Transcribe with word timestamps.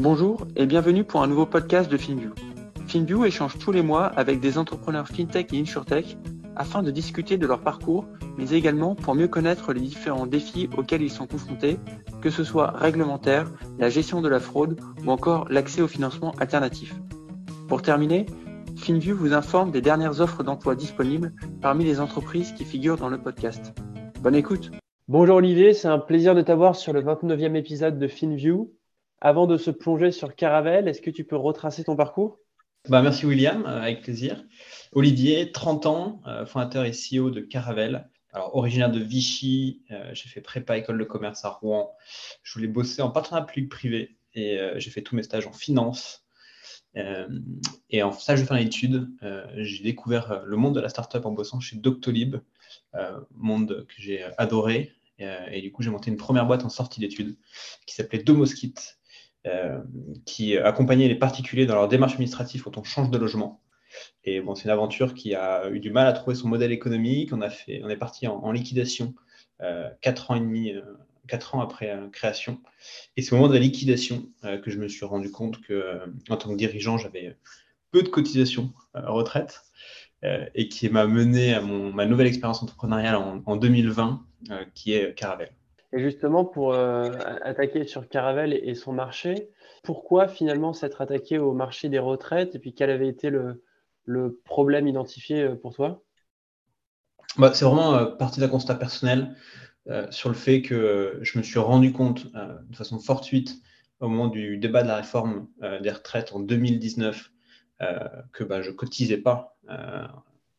Bonjour 0.00 0.46
et 0.56 0.64
bienvenue 0.64 1.04
pour 1.04 1.22
un 1.22 1.26
nouveau 1.26 1.44
podcast 1.44 1.92
de 1.92 1.98
FinView. 1.98 2.30
FinView 2.86 3.26
échange 3.26 3.58
tous 3.58 3.70
les 3.70 3.82
mois 3.82 4.06
avec 4.06 4.40
des 4.40 4.56
entrepreneurs 4.56 5.06
FinTech 5.06 5.52
et 5.52 5.60
InsurTech 5.60 6.16
afin 6.56 6.82
de 6.82 6.90
discuter 6.90 7.36
de 7.36 7.46
leur 7.46 7.60
parcours, 7.60 8.06
mais 8.38 8.52
également 8.52 8.94
pour 8.94 9.14
mieux 9.14 9.28
connaître 9.28 9.74
les 9.74 9.82
différents 9.82 10.24
défis 10.24 10.70
auxquels 10.74 11.02
ils 11.02 11.10
sont 11.10 11.26
confrontés, 11.26 11.78
que 12.22 12.30
ce 12.30 12.44
soit 12.44 12.70
réglementaire, 12.70 13.50
la 13.78 13.90
gestion 13.90 14.22
de 14.22 14.30
la 14.30 14.40
fraude 14.40 14.80
ou 15.04 15.10
encore 15.10 15.46
l'accès 15.50 15.82
au 15.82 15.86
financement 15.86 16.32
alternatif. 16.40 16.94
Pour 17.68 17.82
terminer, 17.82 18.24
FinView 18.76 19.14
vous 19.14 19.34
informe 19.34 19.70
des 19.70 19.82
dernières 19.82 20.22
offres 20.22 20.42
d'emploi 20.42 20.76
disponibles 20.76 21.34
parmi 21.60 21.84
les 21.84 22.00
entreprises 22.00 22.52
qui 22.52 22.64
figurent 22.64 22.96
dans 22.96 23.10
le 23.10 23.18
podcast. 23.18 23.74
Bonne 24.22 24.34
écoute 24.34 24.70
Bonjour 25.08 25.36
Olivier, 25.36 25.74
c'est 25.74 25.88
un 25.88 25.98
plaisir 25.98 26.34
de 26.34 26.40
t'avoir 26.40 26.74
sur 26.74 26.94
le 26.94 27.02
29e 27.02 27.54
épisode 27.54 27.98
de 27.98 28.08
FinView. 28.08 28.70
Avant 29.22 29.46
de 29.46 29.58
se 29.58 29.70
plonger 29.70 30.12
sur 30.12 30.34
Caravel, 30.34 30.88
est-ce 30.88 31.02
que 31.02 31.10
tu 31.10 31.24
peux 31.24 31.36
retracer 31.36 31.84
ton 31.84 31.94
parcours? 31.94 32.38
Bah, 32.88 33.02
Merci 33.02 33.26
William, 33.26 33.66
euh, 33.66 33.82
avec 33.82 34.00
plaisir. 34.00 34.42
Olivier, 34.92 35.52
30 35.52 35.84
ans, 35.84 36.22
euh, 36.26 36.46
fondateur 36.46 36.86
et 36.86 36.92
CEO 36.92 37.30
de 37.30 37.40
Caravel. 37.40 38.08
Alors, 38.32 38.56
originaire 38.56 38.90
de 38.90 38.98
Vichy, 38.98 39.82
euh, 39.90 40.08
j'ai 40.14 40.30
fait 40.30 40.40
prépa 40.40 40.78
école 40.78 40.98
de 40.98 41.04
commerce 41.04 41.44
à 41.44 41.50
Rouen. 41.50 41.92
Je 42.42 42.54
voulais 42.54 42.68
bosser 42.68 43.02
en 43.02 43.10
partenariat 43.10 43.44
public-privé 43.44 44.16
et 44.32 44.58
j'ai 44.76 44.90
fait 44.90 45.02
tous 45.02 45.16
mes 45.16 45.24
stages 45.24 45.48
en 45.48 45.52
finance. 45.52 46.24
et 46.94 48.02
en 48.02 48.12
stage 48.12 48.40
de 48.40 48.46
fin 48.46 48.56
d'études, 48.56 49.10
j'ai 49.56 49.82
découvert 49.82 50.44
le 50.44 50.56
monde 50.56 50.76
de 50.76 50.80
la 50.80 50.88
startup 50.88 51.26
en 51.26 51.32
bossant 51.32 51.58
chez 51.58 51.76
Doctolib, 51.76 52.36
monde 53.34 53.86
que 53.88 53.94
j'ai 53.98 54.22
adoré. 54.38 54.92
Et, 55.18 55.60
du 55.60 55.72
coup, 55.72 55.82
j'ai 55.82 55.90
monté 55.90 56.12
une 56.12 56.16
première 56.16 56.46
boîte 56.46 56.64
en 56.64 56.68
sortie 56.68 57.00
d'études 57.00 57.36
qui 57.86 57.96
s'appelait 57.96 58.22
Domoskit, 58.22 58.99
euh, 59.46 59.80
qui 60.26 60.58
accompagnait 60.58 61.08
les 61.08 61.14
particuliers 61.14 61.64
dans 61.64 61.74
leur 61.74 61.88
démarche 61.88 62.12
administrative 62.12 62.62
quand 62.62 62.76
on 62.76 62.84
change 62.84 63.10
de 63.10 63.16
logement. 63.16 63.62
Et 64.22 64.42
bon, 64.42 64.54
c'est 64.54 64.64
une 64.64 64.70
aventure 64.70 65.14
qui 65.14 65.34
a 65.34 65.70
eu 65.70 65.80
du 65.80 65.90
mal 65.90 66.06
à 66.06 66.12
trouver 66.12 66.36
son 66.36 66.48
modèle 66.48 66.72
économique. 66.72 67.32
On, 67.32 67.40
a 67.40 67.48
fait, 67.48 67.80
on 67.82 67.88
est 67.88 67.96
parti 67.96 68.26
en, 68.26 68.52
liquidation 68.52 69.14
euh, 69.62 69.88
4 70.02 70.30
ans 70.30 70.34
et 70.34 70.40
demi, 70.40 70.72
euh, 70.72 70.82
ans 71.52 71.60
après 71.60 71.96
création. 72.12 72.60
Et 73.16 73.22
c'est 73.22 73.32
au 73.32 73.36
moment 73.36 73.48
de 73.48 73.54
la 73.54 73.60
liquidation 73.60 74.28
que 74.42 74.70
je 74.70 74.78
me 74.78 74.88
suis 74.88 75.06
rendu 75.06 75.30
compte 75.30 75.60
que, 75.60 76.00
en 76.28 76.36
tant 76.36 76.50
que 76.50 76.56
dirigeant, 76.56 76.98
j'avais 76.98 77.36
peu 77.92 78.02
de 78.02 78.08
cotisations 78.08 78.72
retraite 78.94 79.62
et 80.22 80.68
qui 80.68 80.88
m'a 80.88 81.06
mené 81.06 81.54
à 81.54 81.60
mon, 81.60 81.92
ma 81.92 82.04
nouvelle 82.04 82.26
expérience 82.26 82.64
entrepreneuriale 82.64 83.14
en, 83.14 83.42
en 83.46 83.56
2020, 83.56 84.26
qui 84.74 84.92
est 84.92 85.14
Caravelle. 85.14 85.52
Et 85.92 86.00
justement, 86.00 86.44
pour 86.44 86.72
euh, 86.72 87.10
attaquer 87.42 87.84
sur 87.84 88.08
Caravel 88.08 88.54
et, 88.54 88.74
son 88.74 88.92
marché, 88.92 89.50
pourquoi 89.82 90.28
finalement 90.28 90.72
s'être 90.72 91.00
attaqué 91.00 91.38
au 91.38 91.52
marché 91.52 91.88
des 91.88 91.98
retraites? 91.98 92.54
Et 92.54 92.58
puis 92.58 92.74
quel 92.74 92.90
avait 92.90 93.08
été 93.08 93.30
le, 93.30 93.64
problème 94.44 94.86
identifié 94.86 95.42
euh, 95.42 95.54
pour 95.56 95.74
toi? 95.74 96.02
Bah, 97.36 97.52
C'est 97.52 97.64
vraiment 97.64 97.94
euh, 97.94 98.06
partie 98.06 98.40
d'un 98.40 98.48
constat 98.48 98.76
personnel 98.76 99.34
sur 100.10 100.28
le 100.28 100.36
fait 100.36 100.62
que 100.62 101.18
je 101.22 101.36
me 101.36 101.42
suis 101.42 101.58
rendu 101.58 101.92
compte 101.92 102.28
de 102.32 102.76
façon 102.76 103.00
fortuite 103.00 103.56
au 103.98 104.06
moment 104.06 104.28
du 104.28 104.56
débat 104.56 104.82
de 104.82 104.88
la 104.88 104.96
réforme 104.96 105.48
des 105.80 105.90
retraites 105.90 106.32
en 106.32 106.38
2019 106.38 107.32
que 108.32 108.44
bah, 108.44 108.62
je 108.62 108.70
cotisais 108.70 109.16
pas 109.16 109.58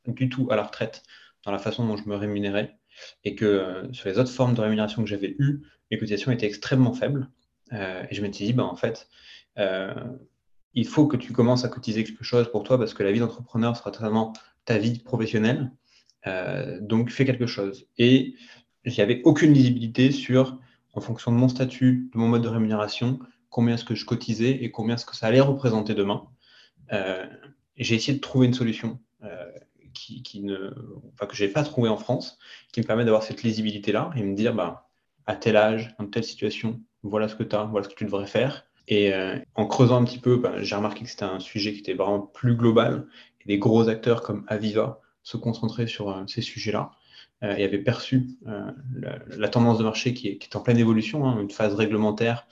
du 0.06 0.28
tout 0.28 0.50
à 0.52 0.58
la 0.58 0.64
retraite 0.64 1.04
dans 1.46 1.54
la 1.54 1.60
façon 1.60 1.88
dont 1.88 1.96
je 1.96 2.10
me 2.10 2.16
rémunérais 2.16 2.78
et 3.24 3.36
que 3.36 3.46
euh, 3.46 3.94
sur 3.94 4.10
les 4.10 4.18
autres 4.18 4.32
formes 4.32 4.54
de 4.54 4.62
rémunération 4.62 5.02
que 5.04 5.10
j'avais 5.10 5.36
eues, 5.40 5.62
les 5.90 5.98
cotisations 5.98 6.32
étaient 6.32 6.48
extrêmement 6.48 6.94
faibles. 6.94 7.30
Euh, 7.74 8.04
et 8.10 8.16
je 8.16 8.22
me 8.22 8.32
suis 8.32 8.46
dit, 8.46 8.54
ben, 8.54 8.64
en 8.64 8.76
fait, 8.76 9.08
euh, 9.58 9.94
il 10.74 10.88
faut 10.88 11.08
que 11.08 11.18
tu 11.18 11.34
commences 11.34 11.66
à 11.66 11.70
cotiser 11.70 12.04
quelque 12.04 12.24
chose 12.24 12.50
pour 12.52 12.64
toi 12.64 12.78
parce 12.78 12.94
que 12.94 13.04
la 13.04 13.12
vie 13.12 13.20
d'entrepreneur 13.20 13.76
sera 13.76 13.92
totalement 13.92 14.34
ta 14.66 14.78
vie 14.78 15.00
professionnelle. 15.00 15.72
donc, 16.82 17.10
fais 17.10 17.26
quelque 17.26 17.48
chose. 17.48 17.88
Et 17.98 18.36
avait 18.98 19.22
aucune 19.24 19.54
lisibilité 19.54 20.12
sur, 20.12 20.60
en 20.94 21.02
fonction 21.02 21.32
de 21.32 21.38
mon 21.38 21.50
statut, 21.50 22.10
de 22.14 22.18
mon 22.18 22.28
mode 22.28 22.44
de 22.44 22.48
rémunération, 22.48 23.20
combien 23.50 23.76
est-ce 23.76 23.86
que 23.86 23.96
je 23.96 24.06
cotisais 24.06 24.52
et 24.64 24.72
combien 24.72 24.96
est-ce 24.96 25.06
que 25.06 25.16
ça 25.16 25.28
allait 25.28 25.42
représenter 25.42 25.94
demain. 25.94 26.28
j'ai 27.76 27.96
essayé 27.96 28.14
de 28.14 28.22
trouver 28.22 28.48
une 28.48 28.54
solution 28.54 29.00
que 29.94 31.36
je 31.36 31.46
n'ai 31.46 31.52
pas 31.52 31.64
trouvé 31.64 31.90
en 31.90 31.98
France, 31.98 32.38
qui 32.72 32.82
me 32.82 32.86
permet 32.86 33.06
d'avoir 33.06 33.24
cette 33.24 33.44
lisibilité-là 33.44 34.12
et 34.16 34.24
me 34.24 34.36
dire, 34.36 34.54
bah, 34.54 34.90
à 35.26 35.36
tel 35.36 35.56
âge, 35.56 35.96
dans 36.00 36.08
telle 36.08 36.24
situation, 36.24 36.82
voilà 37.04 37.28
ce 37.28 37.36
que 37.36 37.44
tu 37.44 37.56
as, 37.56 37.64
voilà 37.64 37.84
ce 37.84 37.90
que 37.90 37.96
tu 37.96 38.06
devrais 38.06 38.28
faire. 38.28 38.66
Et 38.88 39.14
euh, 39.14 39.38
en 39.56 39.68
creusant 39.68 40.02
un 40.02 40.06
petit 40.06 40.20
peu, 40.20 40.38
bah, 40.38 40.62
j'ai 40.62 40.76
remarqué 40.76 41.04
que 41.04 41.10
c'était 41.10 41.24
un 41.24 41.40
sujet 41.40 41.74
qui 41.74 41.80
était 41.80 41.94
vraiment 41.94 42.20
plus 42.20 42.56
global 42.56 43.08
et 43.42 43.48
des 43.48 43.58
gros 43.58 43.88
acteurs 43.88 44.22
comme 44.22 44.44
Aviva 44.48 45.00
se 45.24 45.38
concentraient 45.38 45.88
sur 45.88 46.10
euh, 46.10 46.24
ces 46.28 46.42
sujets-là 46.42 46.92
euh, 47.44 47.56
et 47.56 47.64
avaient 47.64 47.78
perçu 47.78 48.28
la, 48.46 49.50
tendance 49.50 49.78
de 49.78 49.84
marché 49.84 50.14
qui 50.14 50.28
est, 50.28 50.56
en 50.56 50.62
pleine 50.62 50.78
évolution, 50.78 51.28
hein, 51.28 51.40
une 51.40 51.52
phase 51.52 51.74
réglementaire 51.74 52.48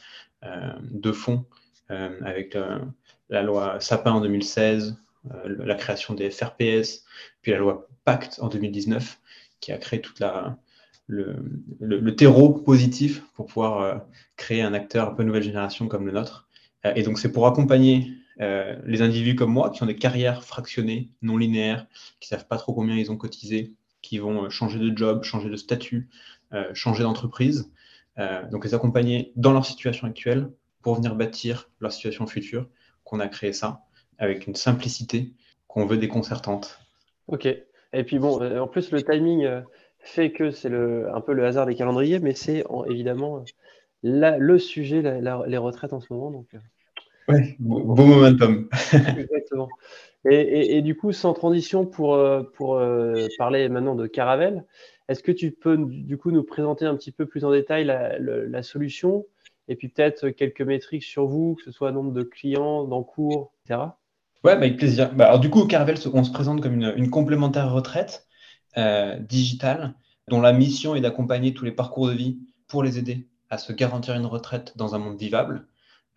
de 0.82 1.12
fond 1.12 1.46
avec 1.90 2.56
la 3.30 3.44
loi 3.44 3.80
Sapin 3.80 4.14
en 4.14 4.22
2016, 4.22 4.92
euh, 4.92 5.09
la 5.46 5.75
création 5.75 6.13
des 6.13 6.30
FRPS, 6.30 7.03
puis 7.41 7.52
la 7.52 7.57
loi 7.57 7.88
Pacte 8.06 8.40
en 8.41 8.47
2019, 8.47 9.19
qui 9.59 9.72
a 9.72 9.78
créé 9.78 10.02
toute 10.02 10.19
la, 10.19 10.57
le, 11.09 12.16
terreau 12.16 12.50
positif 12.50 13.24
pour 13.34 13.47
pouvoir 13.47 13.81
euh, 13.81 13.97
créer 14.38 14.62
un 14.62 14.74
acteur 14.74 15.09
un 15.09 15.13
peu 15.13 15.24
nouvelle 15.24 15.44
génération 15.44 15.88
comme 15.88 16.06
le 16.06 16.12
nôtre. 16.12 16.47
Euh, 16.85 16.94
et 16.96 17.03
donc, 17.03 17.19
c'est 17.19 17.31
pour 17.31 17.47
accompagner 17.47 18.13
les 18.85 19.02
individus 19.02 19.35
comme 19.35 19.52
moi 19.52 19.69
qui 19.69 19.84
ont 19.84 19.85
des 19.85 19.97
carrières 19.97 20.46
fractionnées, 20.46 21.09
non 21.22 21.35
linéaires, 21.35 21.88
qui 22.22 22.31
ne 22.31 22.38
savent 22.38 22.47
pas 22.47 22.56
trop 22.56 22.74
combien 22.74 22.96
ils 22.96 23.12
ont 23.12 23.18
cotisé, 23.18 23.74
qui 24.02 24.18
vont 24.18 24.50
changer 24.50 24.79
de 24.79 24.97
job, 24.97 25.25
changer 25.25 25.50
de 25.50 25.58
statut, 25.58 26.08
changer 26.72 27.03
d'entreprise. 27.03 27.69
donc, 28.50 28.63
les 28.63 28.74
accompagner 28.74 29.34
dans 29.35 29.52
leur 29.52 29.66
situation 29.66 30.08
actuelle 30.08 30.50
pour 30.81 30.96
venir 30.96 31.16
bâtir 31.16 31.69
leur 31.81 31.91
situation 31.91 32.28
future, 32.28 32.69
qu'on 33.03 33.19
a 33.19 33.28
créé 33.28 33.52
ça 33.52 33.81
avec 34.19 34.46
une 34.46 34.56
simplicité 34.56 35.31
qu'on 35.68 35.85
veut 35.85 35.97
déconcertante. 35.97 36.80
Ok. 37.28 37.47
Et 37.94 38.03
puis 38.03 38.19
bon, 38.19 38.41
euh, 38.41 38.59
en 38.59 38.68
plus, 38.68 38.91
le 38.91 39.02
timing 39.02 39.46
euh, 39.46 39.62
fait 40.00 40.31
que 40.31 40.52
c'est 40.52 40.72
un 40.72 41.22
peu 41.22 41.34
le 41.34 41.46
hasard 41.46 41.66
des 41.66 41.75
calendriers, 41.75 42.19
mais 42.19 42.34
c'est 42.34 42.63
évidemment 42.90 43.44
le 44.03 44.58
sujet, 44.59 45.02
les 45.02 45.58
retraites 45.58 45.94
en 45.94 46.00
ce 46.00 46.13
moment. 46.13 46.31
Donc, 46.31 46.47
euh. 46.53 46.59
oui, 47.29 47.56
beau, 47.59 48.06
momentum. 48.06 48.69
Exactement. 49.18 49.69
Et, 50.29 50.81
du 50.81 50.96
coup, 50.96 51.13
sans 51.13 51.34
transition 51.34 51.85
pour, 51.85 52.19
pour 52.53 52.81
parler 53.38 53.69
maintenant 53.69 53.96
de 53.96 54.06
Caravelle, 54.06 54.66
est-ce 55.08 55.24
que 55.24 55.31
tu 55.31 55.52
peux 55.52 55.78
du 55.78 56.18
coup 56.18 56.31
nous 56.31 56.44
présenter 56.44 56.85
un 56.85 56.96
petit 56.96 57.12
peu 57.12 57.25
plus 57.25 57.46
en 57.46 57.52
détail 57.52 57.85
la, 57.85 58.19
la 58.19 58.63
solution 58.63 59.25
et 59.69 59.75
puis 59.75 59.88
peut-être 59.88 60.29
quelques 60.29 60.62
métriques 60.62 61.03
sur 61.03 61.28
vous, 61.28 61.56
que 61.56 61.63
ce 61.63 61.72
soit 61.72 61.91
nombre 61.91 62.12
de 62.12 62.24
clients, 62.24 62.84
d'encours, 62.85 63.53
etc. 63.63 63.81
Ouais, 64.44 64.54
avec 64.54 64.78
plaisir. 64.78 65.14
Bah, 65.14 65.28
alors, 65.28 65.40
du 65.40 65.50
coup, 65.50 65.60
au 65.60 65.68
Caravel, 65.68 65.98
on 66.14 66.24
se 66.24 66.32
présente 66.32 66.62
comme 66.62 66.82
une, 66.82 67.10
complémentaire 67.10 67.72
retraite 67.72 68.28
euh, 68.78 69.18
digitale 69.20 69.96
dont 70.30 70.40
la 70.40 70.54
mission 70.54 70.96
est 70.96 71.02
d'accompagner 71.02 71.54
tous 71.54 71.66
les 71.66 71.72
parcours 71.74 72.08
de 72.08 72.14
vie 72.14 72.40
pour 72.68 72.84
les 72.84 72.98
aider 72.98 73.28
à 73.50 73.58
se 73.58 73.74
garantir 73.74 74.16
une 74.16 74.26
retraite 74.26 74.78
dans 74.78 74.96
un 74.96 75.00
monde 75.00 75.18
vivable. 75.18 75.68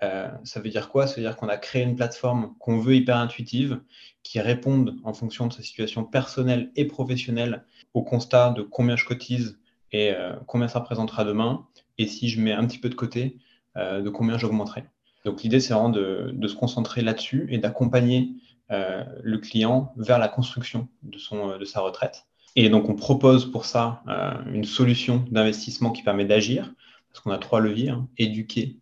Euh, 0.05 0.29
ça 0.45 0.61
veut 0.61 0.69
dire 0.69 0.89
quoi? 0.89 1.07
Ça 1.09 1.17
veut 1.17 1.23
dire 1.23 1.37
qu'on 1.37 1.49
a 1.49 1.57
créé 1.57 1.83
une 1.83 1.97
plateforme 1.97 2.55
qu'on 2.61 2.79
veut 2.79 2.95
hyper 2.95 3.17
intuitive, 3.17 3.81
qui 4.23 4.41
réponde 4.41 4.97
en 5.03 5.15
fonction 5.15 5.49
de 5.49 5.53
sa 5.53 5.63
situation 5.63 6.05
personnelle 6.05 6.71
et 6.77 6.85
professionnelle 6.85 7.65
au 7.95 8.03
constat 8.03 8.51
de 8.51 8.63
combien 8.63 8.95
je 8.95 9.05
cotise 9.05 9.59
et 9.91 10.13
euh, 10.13 10.35
combien 10.47 10.69
ça 10.69 10.79
représentera 10.81 11.25
demain, 11.25 11.67
et 11.99 12.07
si 12.07 12.29
je 12.29 12.41
mets 12.41 12.53
un 12.53 12.67
petit 12.67 12.79
peu 12.79 12.89
de 12.89 12.95
côté, 12.95 13.39
de 13.77 14.11
combien 14.11 14.37
j'augmenterai. 14.37 14.85
Donc 15.25 15.43
l'idée, 15.43 15.61
c'est 15.61 15.73
vraiment 15.73 15.89
de, 15.89 16.47
se 16.47 16.55
concentrer 16.55 17.03
là-dessus 17.03 17.47
et 17.51 17.59
d'accompagner 17.59 18.31
euh, 18.71 19.05
le 19.23 19.39
client 19.39 19.93
vers 19.97 20.19
la 20.19 20.29
construction 20.29 20.89
de, 21.03 21.19
son, 21.19 21.51
euh, 21.51 21.59
de 21.59 21.65
sa 21.65 21.81
retraite. 21.81 22.27
Et 22.57 22.69
donc 22.69 22.89
on 22.89 22.95
propose 22.95 23.51
pour 23.51 23.65
ça 23.65 24.03
euh, 24.09 24.33
une 24.53 24.65
solution 24.65 25.25
d'investissement 25.31 25.91
qui 25.91 26.03
permet 26.03 26.25
d'agir, 26.25 26.73
parce 27.11 27.21
qu'on 27.21 27.31
a 27.31 27.39
trois 27.39 27.61
leviers, 27.61 27.91
hein. 27.91 28.09
éduquer, 28.19 28.79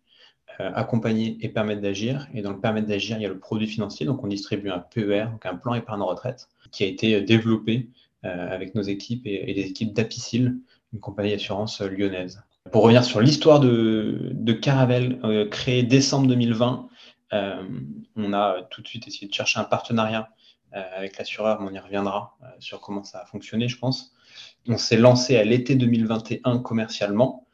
accompagner 0.59 1.37
et 1.41 1.49
permettre 1.49 1.81
d'agir. 1.81 2.27
Et 2.35 2.43
dans 2.43 2.51
le 2.51 2.59
permettre 2.59 2.87
d'agir, 2.87 3.17
il 3.17 3.23
y 3.23 3.25
a 3.25 3.29
le 3.29 3.39
produit 3.39 3.65
financier, 3.65 4.05
donc 4.05 4.23
on 4.23 4.27
distribue 4.27 4.69
un 4.69 4.77
PER, 4.77 5.25
donc 5.31 5.43
un 5.45 5.55
plan 5.55 5.73
épargne 5.73 6.01
retraite, 6.01 6.49
qui 6.71 6.83
a 6.83 6.87
été 6.87 7.19
développé 7.21 7.89
avec 8.21 8.75
nos 8.75 8.83
équipes 8.83 9.25
et, 9.25 9.49
et 9.49 9.53
les 9.55 9.63
équipes 9.63 9.93
d'Apicil, 9.93 10.59
une 10.93 10.99
compagnie 10.99 11.31
d'assurance 11.31 11.81
lyonnaise. 11.81 12.43
Pour 12.69 12.83
revenir 12.83 13.03
sur 13.03 13.19
l'histoire 13.21 13.59
de, 13.59 14.53
Caravel, 14.61 15.19
euh, 15.23 15.49
créée 15.49 15.81
décembre 15.81 16.27
2020, 16.27 16.87
euh, 17.33 17.63
on 18.15 18.33
a 18.33 18.61
tout 18.69 18.83
de 18.83 18.87
suite 18.87 19.07
essayé 19.07 19.27
de 19.27 19.33
chercher 19.33 19.59
un 19.59 19.63
partenariat 19.63 20.29
euh, 20.75 20.83
avec 20.95 21.17
l'assureur, 21.17 21.59
mais 21.59 21.69
on 21.71 21.73
y 21.73 21.79
reviendra 21.79 22.37
sur 22.59 22.79
comment 22.79 23.03
ça 23.03 23.21
a 23.21 23.25
fonctionné, 23.25 23.67
je 23.67 23.79
pense. 23.79 24.13
On 24.67 24.77
s'est 24.77 24.97
lancé 24.97 25.37
à 25.37 25.43
l'été 25.43 25.75
2021 25.75 26.59
commercialement. 26.59 27.47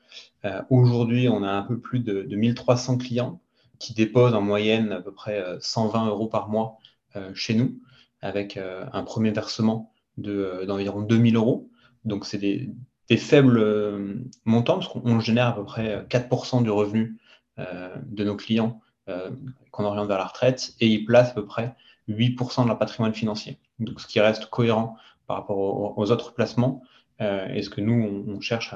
Aujourd'hui, 0.70 1.28
on 1.28 1.44
a 1.44 1.52
un 1.52 1.64
peu 1.64 1.80
plus 1.80 2.00
de, 2.00 2.24
1300 2.24 2.98
clients 2.98 3.42
qui 3.80 3.94
déposent 3.94 4.34
en 4.34 4.42
moyenne 4.42 4.92
à 4.92 5.02
peu 5.02 5.14
près 5.14 5.44
120 5.60 6.08
euros 6.08 6.28
par 6.28 6.48
mois 6.48 6.78
chez 7.34 7.54
nous, 7.54 7.80
avec 8.22 8.58
un 8.58 9.04
premier 9.04 9.32
versement 9.32 9.94
d'environ 10.18 11.02
2000 11.02 11.36
euros. 11.36 11.70
Donc, 12.06 12.26
c'est 12.26 12.38
des, 12.38 12.70
faibles 13.16 14.26
montants, 14.44 14.80
parce 14.80 14.90
qu'on 14.90 15.20
génère 15.22 15.48
à 15.48 15.56
peu 15.56 15.64
près 15.64 16.06
4% 16.10 16.64
du 16.64 16.70
revenu 16.70 17.18
de 17.58 18.24
nos 18.26 18.36
clients 18.36 18.82
qu'on 19.72 19.86
oriente 19.86 20.10
vers 20.10 20.18
la 20.18 20.26
retraite, 20.26 20.74
et 20.82 20.88
ils 20.88 21.06
placent 21.06 21.32
à 21.32 21.36
peu 21.36 21.46
près 21.46 21.74
8% 22.10 22.64
de 22.64 22.68
leur 22.68 22.78
patrimoine 22.78 23.14
financier. 23.14 23.60
Donc, 23.80 24.02
ce 24.02 24.08
qui 24.08 24.20
reste 24.20 24.48
cohérent 24.48 24.98
par 25.26 25.38
rapport 25.38 25.98
aux, 25.98 26.12
autres 26.12 26.34
placements, 26.34 26.82
et 27.22 27.62
ce 27.62 27.70
que 27.70 27.80
nous, 27.80 28.26
on, 28.28 28.42
cherche 28.42 28.76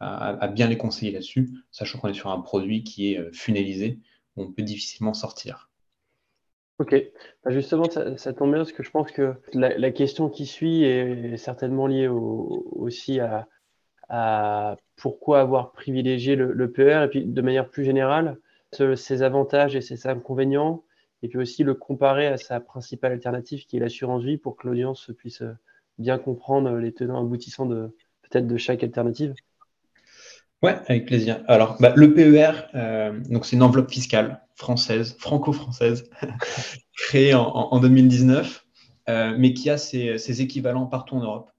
à, 0.00 0.48
bien 0.48 0.66
les 0.66 0.76
conseiller 0.76 1.12
là-dessus, 1.12 1.50
sachant 1.70 1.98
qu'on 1.98 2.08
est 2.08 2.14
sur 2.14 2.30
un 2.30 2.40
produit 2.42 2.84
qui 2.84 3.14
est 3.14 3.32
funélisé, 3.32 3.98
on 4.36 4.52
peut 4.52 4.62
difficilement 4.62 5.14
sortir. 5.14 5.65
Ok, 6.78 6.94
bah, 7.42 7.50
justement, 7.50 7.84
ça, 7.90 8.32
tombe 8.34 8.50
bien 8.50 8.58
parce 8.58 8.72
que 8.72 8.82
je 8.82 8.90
pense 8.90 9.10
que 9.10 9.34
la, 9.54 9.90
question 9.90 10.28
qui 10.28 10.44
suit 10.44 10.84
est 10.84 11.36
certainement 11.38 11.86
liée 11.86 12.08
aussi 12.08 13.18
à, 13.20 14.76
pourquoi 14.96 15.40
avoir 15.40 15.72
privilégié 15.72 16.36
le, 16.36 16.70
PER 16.70 17.04
et 17.04 17.08
puis 17.08 17.24
de 17.24 17.42
manière 17.42 17.68
plus 17.68 17.84
générale, 17.84 18.38
ses 18.94 19.22
avantages 19.22 19.74
et 19.74 19.80
ses 19.80 20.06
inconvénients, 20.06 20.84
et 21.22 21.28
puis 21.28 21.38
aussi 21.38 21.64
le 21.64 21.74
comparer 21.74 22.26
à 22.26 22.36
sa 22.36 22.60
principale 22.60 23.12
alternative 23.12 23.64
qui 23.66 23.78
est 23.78 23.80
l'assurance 23.80 24.22
vie 24.22 24.36
pour 24.36 24.56
que 24.56 24.68
l'audience 24.68 25.10
puisse 25.16 25.42
bien 25.98 26.18
comprendre 26.18 26.76
les 26.76 26.92
tenants 26.92 27.20
aboutissants 27.20 27.66
de 27.66 27.96
peut-être 28.22 28.46
de 28.46 28.56
chaque 28.58 28.84
alternative. 28.84 29.34
Ouais, 30.62 30.76
avec 30.86 31.06
plaisir. 31.06 31.42
Alors, 31.48 31.76
bah, 31.80 31.92
le 31.96 32.12
PER, 32.12 32.52
euh, 32.74 33.18
donc 33.30 33.46
c'est 33.46 33.56
une 33.56 33.62
enveloppe 33.62 33.90
fiscale 33.90 34.40
française, 34.56 35.16
franco-française, 35.18 36.10
créée 36.96 37.34
en, 37.34 37.78
2019, 37.78 38.66
euh, 39.08 39.34
mais 39.38 39.52
qui 39.52 39.70
a 39.70 39.78
ses, 39.78 40.42
équivalents 40.42 40.86
partout 40.86 41.16
en 41.16 41.20
Europe. 41.20 41.50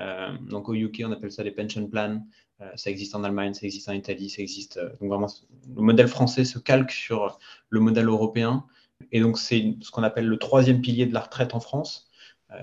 Euh, 0.00 0.36
donc 0.48 0.68
au 0.68 0.74
UK, 0.74 1.02
on 1.06 1.12
appelle 1.12 1.32
ça 1.32 1.42
les 1.42 1.52
pension 1.52 1.86
plans. 1.86 2.26
ça 2.74 2.90
existe 2.90 3.14
en 3.14 3.24
Allemagne, 3.24 3.54
ça 3.54 3.66
existe 3.66 3.88
en 3.88 3.92
Italie, 3.92 4.28
ça 4.28 4.42
existe. 4.42 4.78
donc 5.00 5.08
vraiment, 5.08 5.28
le 5.74 5.82
modèle 5.82 6.08
français 6.08 6.44
se 6.44 6.58
calque 6.58 6.90
sur 6.90 7.38
le 7.68 7.80
modèle 7.80 8.06
européen. 8.06 8.66
Et 9.12 9.20
donc 9.20 9.38
c'est 9.38 9.76
ce 9.80 9.90
qu'on 9.90 10.02
appelle 10.02 10.26
le 10.26 10.36
troisième 10.36 10.82
pilier 10.82 11.06
de 11.06 11.14
la 11.14 11.20
retraite 11.20 11.54
en 11.54 11.60
France. 11.60 12.10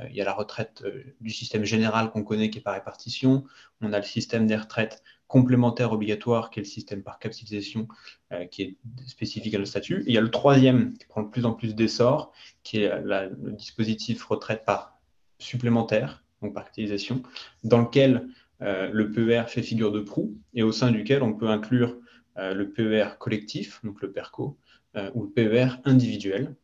il 0.09 0.15
y 0.15 0.21
a 0.21 0.25
la 0.25 0.33
retraite 0.33 0.83
du 1.21 1.31
système 1.31 1.63
général 1.63 2.11
qu'on 2.11 2.23
connaît 2.23 2.49
qui 2.49 2.59
est 2.59 2.61
par 2.61 2.73
répartition. 2.75 3.45
On 3.81 3.93
a 3.93 3.97
le 3.97 4.03
système 4.03 4.45
des 4.45 4.55
retraites 4.55 5.01
complémentaire 5.27 5.91
obligatoire, 5.91 6.49
qui 6.49 6.59
est 6.59 6.63
le 6.63 6.67
système 6.67 7.03
par 7.03 7.19
capitalisation, 7.19 7.87
euh, 8.31 8.45
qui 8.45 8.61
est 8.63 8.77
spécifique 9.05 9.53
à 9.53 9.57
le 9.57 9.65
statut. 9.65 10.03
il 10.07 10.13
y 10.13 10.17
a 10.17 10.21
le 10.21 10.31
troisième, 10.31 10.97
qui 10.97 11.05
prend 11.05 11.23
de 11.23 11.29
plus 11.29 11.45
en 11.45 11.53
plus 11.53 11.75
d'essor, 11.75 12.31
qui 12.63 12.83
est 12.83 13.01
le 13.03 13.53
dispositif 13.53 14.23
retraite 14.25 14.63
par 14.65 14.99
supplémentaire, 15.39 16.23
donc 16.41 16.53
par 16.53 16.65
capitalisation, 16.65 17.23
dans 17.63 17.81
lequel 17.81 18.27
euh, 18.61 18.89
le 18.91 19.11
PER 19.11 19.43
fait 19.47 19.61
figure 19.61 19.91
de 19.91 19.99
proue, 19.99 20.35
et 20.53 20.63
au 20.63 20.71
sein 20.71 20.91
duquel 20.91 21.23
on 21.23 21.33
peut 21.33 21.49
inclure 21.49 21.97
euh, 22.37 22.53
le 22.53 22.71
PER 22.71 23.17
collectif, 23.19 23.81
donc 23.83 24.01
le 24.01 24.11
PERCO, 24.11 24.57
ou 25.13 25.25
le 25.25 25.29
PER 25.29 25.79
individuel. 25.85 26.55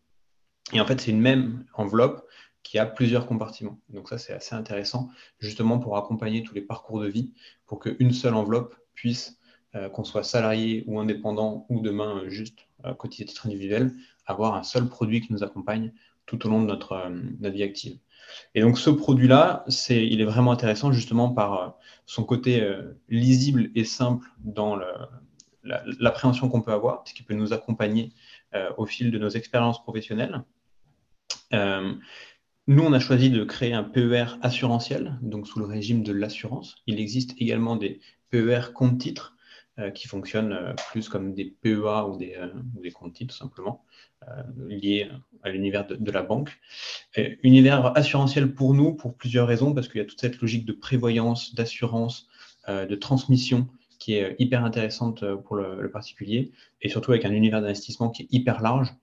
Et 0.74 0.81
en 0.81 0.88
fait, 0.88 1.00
c'est 1.00 1.12
une 1.12 1.21
même 1.21 1.65
enveloppe 1.75 2.27
qui 2.74 2.80
a 2.80 2.88
plusieurs 2.88 3.28
compartiments. 3.28 3.80
Donc 3.90 4.10
ça, 4.10 4.18
c'est 4.18 4.34
assez 4.34 4.56
intéressant, 4.56 5.12
justement 5.38 5.78
pour 5.78 5.96
accompagner 5.96 6.42
tous 6.42 6.56
les 6.56 6.62
parcours 6.62 7.00
de 7.00 7.08
vie, 7.08 7.31
pour 7.68 7.78
qu'une 7.78 8.12
seule 8.12 8.34
enveloppe 8.34 8.75
puisse, 8.96 9.38
euh, 9.75 9.90
qu'on 9.90 10.04
soit 10.04 10.24
salarié 10.24 10.84
ou 10.88 11.00
indépendant, 11.00 11.68
ou 11.70 11.81
demain 11.81 12.24
euh, 12.24 12.30
juste 12.30 12.66
euh, 12.86 12.96
cotiser 12.96 13.25
titre 13.25 13.46
individuel, 13.46 13.94
avoir 14.25 14.56
un 14.56 14.64
seul 14.64 14.88
produit 14.88 15.22
qui 15.22 15.31
nous 15.31 15.44
accompagne 15.44 15.94
tout 16.25 16.48
au 16.48 16.50
long 16.50 16.64
de 16.64 16.66
notre, 16.66 17.12
vie 17.42 17.62
active. 17.62 18.00
Et 18.56 18.62
donc 18.62 18.80
ce 18.80 18.90
produit-là, 18.90 19.66
c'est, 19.68 20.08
il 20.08 20.20
est 20.20 20.25
vraiment 20.25 20.52
intéressant 20.52 20.92
justement 20.92 21.30
par 21.30 21.78
son 22.08 22.24
côté 22.24 22.68
lisible 23.08 23.70
et 23.75 23.84
simple 23.84 24.28
dans 24.40 24.80
l'appréhension 25.64 26.50
qu'on 26.50 26.62
peut 26.62 26.72
avoir, 26.72 27.04
puisqu'il 27.04 27.25
peut 27.25 27.36
nous 27.36 27.52
accompagner 27.52 28.14
au 28.78 28.86
fil 28.86 29.12
de 29.12 29.20
nos 29.20 29.30
expériences 29.30 29.84
professionnelles. 29.84 30.42
Nous, 32.65 32.81
on 32.81 32.94
a 32.94 33.00
choisi 33.00 33.30
de 33.30 33.44
créer 33.44 33.74
un 33.74 33.83
PER 33.83 34.38
assurantiel, 34.42 35.19
donc 35.21 35.48
sous 35.48 35.60
le 35.60 35.65
régime 35.65 36.01
de 36.01 36.13
l'assurance. 36.13 36.75
Il 36.88 36.98
existe 36.98 37.33
également 37.38 37.75
des 37.75 38.00
PER 38.30 38.71
compte 38.74 39.00
titres 39.00 39.36
euh, 39.80 39.92
qui 39.92 40.07
fonctionnent 40.07 40.54
euh, 40.54 40.74
plus 40.92 41.10
comme 41.10 41.33
des 41.33 41.45
PEA 41.62 42.07
ou 42.07 42.15
des, 42.15 42.36
euh, 42.38 42.48
des 42.81 42.92
comptes 42.92 43.15
titres, 43.15 43.33
tout 43.33 43.39
simplement, 43.39 43.83
liés 44.69 45.10
à 45.42 45.50
l'univers 45.50 45.86
de, 45.86 46.12
la 46.12 46.24
banque. 46.24 46.57
univers 47.44 47.98
assurantiel 47.98 48.54
pour 48.54 48.74
nous, 48.74 48.94
pour 48.94 49.15
plusieurs 49.15 49.45
raisons, 49.45 49.74
parce 49.74 49.89
qu'il 49.89 49.98
y 49.98 50.01
a 50.01 50.06
toute 50.06 50.21
cette 50.21 50.39
logique 50.39 50.63
de 50.63 50.71
prévoyance, 50.71 51.54
d'assurance, 51.56 52.30
de 52.69 52.95
transmission 52.95 53.68
qui 54.00 54.13
est 54.13 54.38
hyper 54.39 54.63
intéressante 54.63 55.25
pour 55.44 55.57
le 55.57 55.92
particulier, 55.92 56.54
et 56.81 56.88
surtout 56.88 57.12
avec 57.12 57.25
un 57.25 57.33
univers 57.33 57.60
d'investissement 57.60 58.10
qui 58.10 58.21
est 58.21 58.27
hyper 58.31 58.62
large 58.62 58.94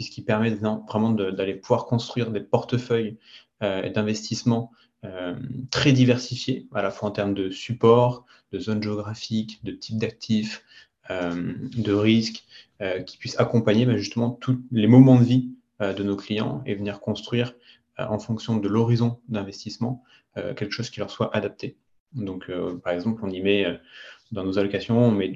puisqu'il 0.00 0.24
permet 0.24 0.48
vraiment 0.48 1.10
d'aller 1.10 1.52
pouvoir 1.52 1.84
construire 1.84 2.30
des 2.30 2.40
portefeuilles 2.40 3.18
euh, 3.62 3.90
d'investissement 3.90 4.72
euh, 5.04 5.34
très 5.70 5.92
diversifiés, 5.92 6.66
à 6.72 6.80
la 6.80 6.90
fois 6.90 7.10
en 7.10 7.12
termes 7.12 7.34
de 7.34 7.50
support, 7.50 8.24
de 8.50 8.58
zone 8.58 8.82
géographique, 8.82 9.62
de 9.62 9.72
type 9.72 9.98
d'actifs, 9.98 10.64
euh, 11.10 11.52
de 11.76 11.92
risques, 11.92 12.46
qui 13.04 13.18
puissent 13.18 13.38
accompagner 13.38 13.84
ben, 13.84 13.98
justement 13.98 14.30
tous 14.30 14.58
les 14.72 14.86
moments 14.86 15.18
de 15.18 15.24
vie 15.24 15.50
de 15.80 16.02
nos 16.02 16.16
clients 16.16 16.62
et 16.64 16.74
venir 16.74 17.00
construire 17.00 17.52
en 17.98 18.18
fonction 18.18 18.56
de 18.56 18.68
l'horizon 18.68 19.20
d'investissement 19.28 20.02
quelque 20.34 20.70
chose 20.70 20.88
qui 20.88 20.98
leur 21.00 21.10
soit 21.10 21.36
adapté. 21.36 21.76
Donc, 22.14 22.50
par 22.82 22.94
exemple, 22.94 23.20
on 23.22 23.28
y 23.28 23.42
met 23.42 23.66
dans 24.32 24.44
nos 24.44 24.58
allocations, 24.58 24.98
on 24.98 25.10
met 25.10 25.28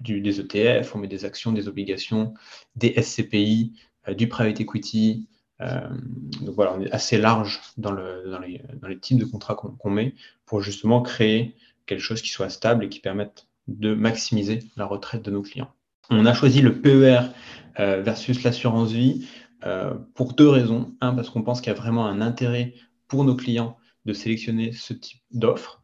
des 0.00 0.40
ETF, 0.40 0.94
on 0.94 0.98
met 0.98 1.08
des 1.08 1.24
actions, 1.24 1.50
des 1.50 1.66
obligations, 1.66 2.34
des 2.76 2.94
SCPI, 3.02 3.72
du 4.12 4.28
private 4.28 4.60
equity. 4.60 5.28
Euh, 5.60 5.88
donc 6.40 6.54
voilà, 6.54 6.74
on 6.74 6.80
est 6.80 6.90
assez 6.90 7.16
large 7.18 7.60
dans, 7.76 7.92
le, 7.92 8.24
dans, 8.30 8.88
les, 8.88 8.98
types 8.98 9.18
de 9.18 9.24
contrats 9.24 9.54
qu'on 9.54 9.90
met 9.90 10.14
pour 10.46 10.60
justement 10.60 11.00
créer 11.00 11.54
quelque 11.86 12.00
chose 12.00 12.22
qui 12.22 12.30
soit 12.30 12.50
stable 12.50 12.84
et 12.84 12.88
qui 12.88 13.00
permette 13.00 13.46
de 13.68 13.94
maximiser 13.94 14.60
la 14.76 14.84
retraite 14.84 15.22
de 15.22 15.30
nos 15.30 15.42
clients. 15.42 15.70
On 16.10 16.26
a 16.26 16.34
choisi 16.34 16.60
le 16.60 16.80
PER 16.80 17.20
euh, 17.78 18.02
versus 18.02 18.42
l'assurance 18.42 18.92
vie 18.92 19.28
pour 20.12 20.34
deux 20.34 20.48
raisons. 20.48 20.94
Un, 21.00 21.14
parce 21.14 21.30
qu'on 21.30 21.42
pense 21.42 21.62
qu'il 21.62 21.72
y 21.72 21.74
a 21.74 21.78
vraiment 21.78 22.06
un 22.06 22.20
intérêt 22.20 22.74
pour 23.08 23.24
nos 23.24 23.34
clients 23.34 23.78
de 24.04 24.12
sélectionner 24.12 24.72
ce 24.72 24.92
type 24.92 25.22
d'offre. 25.30 25.80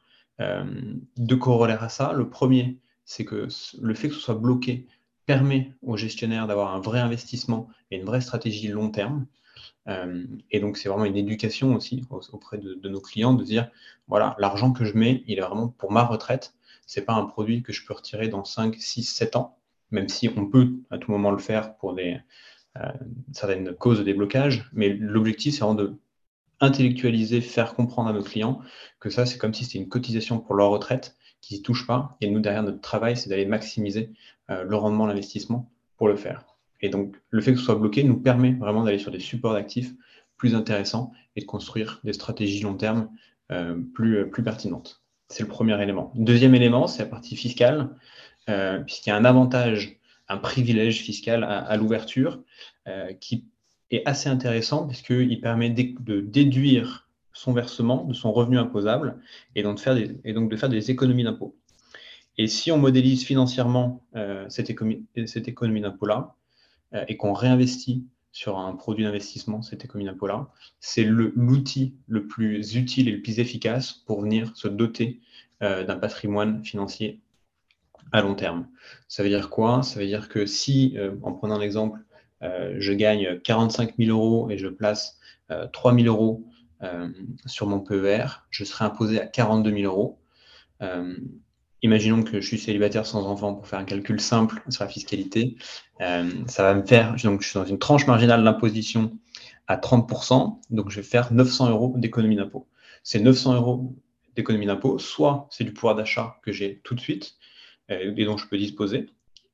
deux 1.17 1.37
corollaires 1.37 1.83
à 1.83 1.89
ça. 1.89 2.13
Le 2.13 2.29
premier, 2.29 2.79
c'est 3.07 3.25
que 3.25 3.49
le 3.81 3.95
fait 3.95 4.09
que 4.09 4.15
ce 4.15 4.21
soit 4.21 4.35
bloqué 4.35 4.87
permet 5.27 5.73
aux 5.83 5.97
gestionnaires 5.97 6.47
d'avoir 6.47 6.75
un 6.75 6.81
vrai 6.81 7.01
investissement 7.01 7.69
et 7.91 7.97
une 7.97 8.05
vraie 8.05 8.21
stratégie 8.21 8.69
long 8.69 8.91
terme. 8.91 9.27
Euh, 9.89 10.25
et 10.51 10.61
donc, 10.61 10.77
c'est 10.77 10.89
vraiment 10.89 11.05
une 11.05 11.17
éducation 11.17 11.75
aussi 11.75 12.05
auprès 12.11 12.59
de, 12.59 12.89
nos 12.89 13.01
clients 13.01 13.35
de 13.35 13.45
dire, 13.45 13.71
voilà, 14.09 14.37
l'argent 14.39 14.73
que 14.73 14.85
je 14.85 14.97
mets, 14.97 15.23
il 15.27 15.39
est 15.39 15.43
vraiment 15.43 15.69
pour 15.69 15.93
ma 15.93 16.05
retraite. 16.05 16.55
Ce 16.87 16.99
n'est 16.99 17.07
pas 17.07 17.15
un 17.15 17.25
produit 17.25 17.63
que 17.63 17.73
je 17.73 17.85
peux 17.85 17.95
retirer 17.95 18.29
dans 18.29 18.45
5, 18.45 18.77
6, 18.77 19.05
7 19.05 19.37
ans, 19.37 19.59
même 19.91 20.09
si 20.09 20.29
on 20.37 20.47
peut 20.47 20.75
à 20.91 20.99
tout 20.99 21.11
moment 21.11 21.31
le 21.31 21.39
faire 21.39 21.77
pour 21.77 21.97
euh, 21.99 22.93
certaines 23.33 23.75
causes 23.75 23.99
de 23.99 24.05
déblocage. 24.05 24.69
Mais 24.73 24.89
l'objectif, 24.89 25.55
c'est 25.55 25.61
vraiment 25.61 25.75
de 25.75 25.95
intellectualiser, 26.61 27.41
faire 27.41 27.75
comprendre 27.75 28.11
à 28.11 28.13
nos 28.13 28.23
clients 28.23 28.61
que 29.01 29.09
ça, 29.09 29.25
c'est 29.25 29.39
comme 29.39 29.55
si 29.55 29.65
c'était 29.65 29.79
une 29.79 29.89
cotisation 29.89 30.39
pour 30.39 30.55
leur 30.55 30.71
retraite 30.71 31.17
qui 31.41 31.59
ne 31.59 31.63
touche 31.63 31.87
pas. 31.87 32.17
Et 32.21 32.31
nous, 32.31 32.41
derrière 32.41 32.63
notre 32.63 32.81
travail, 32.81 33.17
c'est 33.17 33.29
d'aller 33.29 33.47
maximiser 33.47 34.11
euh, 34.51 34.65
le 34.65 34.77
rendement 34.77 35.05
de 35.05 35.11
l'investissement 35.11 35.71
pour 35.97 36.09
le 36.09 36.17
faire. 36.17 36.45
Et 36.81 36.89
donc, 36.89 37.17
le 37.31 37.41
fait 37.41 37.53
que 37.53 37.59
ce 37.59 37.65
soit 37.65 37.75
bloqué 37.75 38.05
nous 38.05 38.19
permet 38.19 38.53
vraiment 38.53 38.85
d'aller 38.85 38.99
sur 38.99 39.11
des 39.11 39.21
supports 39.21 39.53
d'actifs 39.53 39.93
plus 40.37 40.55
intéressants 40.55 41.13
et 41.37 41.41
de 41.41 41.47
construire 41.47 42.01
des 42.05 42.13
stratégies 42.13 42.61
long 42.63 42.75
terme 42.75 43.11
euh, 43.53 43.77
plus, 43.95 44.19
euh, 44.19 44.25
plus 44.25 44.43
pertinentes. 44.43 45.03
C'est 45.29 45.43
le 45.43 45.49
premier 45.49 45.81
élément. 45.83 46.13
Deuxième 46.15 46.55
élément, 46.55 46.87
c'est 46.87 47.03
la 47.03 47.09
partie 47.09 47.37
fiscale, 47.37 47.91
puisqu'il 48.85 49.11
y 49.11 49.13
a 49.13 49.17
un 49.17 49.25
avantage, 49.25 50.01
un 50.27 50.39
privilège 50.39 51.03
fiscal 51.03 51.45
à, 51.45 51.77
l'ouverture 51.77 52.43
qui 53.21 53.45
est 53.93 54.03
assez 54.07 54.29
intéressant, 54.29 54.89
puisqu'il 54.89 55.41
permet 55.41 55.71
de 55.71 56.21
déduire 56.21 57.09
son 57.33 57.53
versement 57.53 58.05
de 58.05 58.15
son 58.15 58.33
revenu 58.33 58.59
imposable 58.59 59.19
et 59.55 59.63
donc 59.63 59.77
de 59.77 60.57
faire 60.57 60.69
des, 60.69 60.91
économies 60.91 61.25
d'impôt. 61.25 61.57
Et 62.39 62.47
si 62.47 62.73
on 62.73 62.79
modélise 62.79 63.25
financièrement 63.25 64.05
euh, 64.17 64.47
cette 64.49 64.71
économie, 64.71 65.05
cette 65.27 65.49
économie 65.49 65.81
d'impôt-là 65.81 66.35
euh, 66.95 67.05
et 67.09 67.17
qu'on 67.17 67.33
réinvestit 67.33 68.07
sur 68.33 68.59
un 68.59 68.75
produit 68.75 69.05
d'investissement, 69.05 69.63
cette 69.63 69.85
économie 69.85 70.09
d'impôt-là, 70.09 70.49
c'est 70.79 71.05
l'outil 71.05 71.95
le, 72.07 72.27
plus 72.27 72.77
utile 72.77 73.09
et 73.09 73.13
le 73.13 73.23
plus 73.23 73.41
efficace 73.41 73.93
pour 73.93 74.23
venir 74.23 74.57
se 74.57 74.69
doter 74.69 75.21
euh, 75.63 75.85
d'un 75.85 75.97
patrimoine 75.97 76.65
financier 76.65 77.21
à 78.13 78.23
long 78.23 78.35
terme. 78.35 78.69
Ça 79.09 79.23
veut 79.23 79.29
dire 79.29 79.51
quoi? 79.51 79.83
Ça 79.83 80.01
veut 80.01 80.07
dire 80.07 80.29
que 80.29 80.47
si, 80.47 80.97
en 81.23 81.33
prenant 81.33 81.57
un 81.57 81.61
exemple, 81.61 82.01
je 82.41 82.93
gagne 82.93 83.39
45 83.41 83.95
000 83.99 84.11
euros 84.11 84.51
et 84.51 84.59
je 84.59 84.67
place 84.67 85.21
3 85.73 85.95
000 85.95 86.07
euros 86.07 86.50
sur 87.47 87.67
mon 87.67 87.81
PER, 87.81 88.47
je 88.51 88.65
serai 88.65 88.85
imposé 88.85 89.21
à 89.21 89.27
42 89.27 89.71
000 89.71 89.83
euros. 89.83 90.19
Imaginons 91.83 92.23
que 92.23 92.41
je 92.41 92.47
suis 92.47 92.59
célibataire 92.59 93.07
sans 93.07 93.27
enfant 93.27 93.55
pour 93.55 93.67
faire 93.67 93.79
un 93.79 93.85
calcul 93.85 94.21
simple 94.21 94.63
sur 94.69 94.85
la 94.85 94.91
fiscalité. 94.91 95.57
Euh, 96.03 96.31
ça 96.47 96.63
va 96.63 96.75
me 96.75 96.85
faire, 96.85 97.17
donc 97.25 97.43
je 97.43 97.49
suis 97.49 97.59
dans 97.59 97.65
une 97.65 97.79
tranche 97.79 98.07
marginale 98.07 98.45
d'imposition 98.45 99.19
à 99.67 99.77
30%, 99.77 100.61
donc 100.71 100.91
je 100.91 100.97
vais 100.97 101.07
faire 101.07 101.33
900 101.33 101.71
euros 101.71 101.95
d'économie 101.97 102.37
d'impôt. 102.37 102.69
Ces 103.03 103.21
900 103.21 103.55
euros 103.55 103.97
d'économie 104.37 104.67
d'impôt, 104.67 104.99
soit 104.99 105.49
c'est 105.51 105.65
du 105.65 105.73
pouvoir 105.73 105.95
d'achat 105.95 106.37
que 106.43 106.53
j'ai 106.53 106.81
tout 106.85 106.95
de 106.95 107.01
suite 107.01 107.37
euh, 107.91 108.15
et 108.15 108.25
dont 108.27 108.37
je 108.37 108.47
peux 108.47 108.59
disposer, 108.59 109.07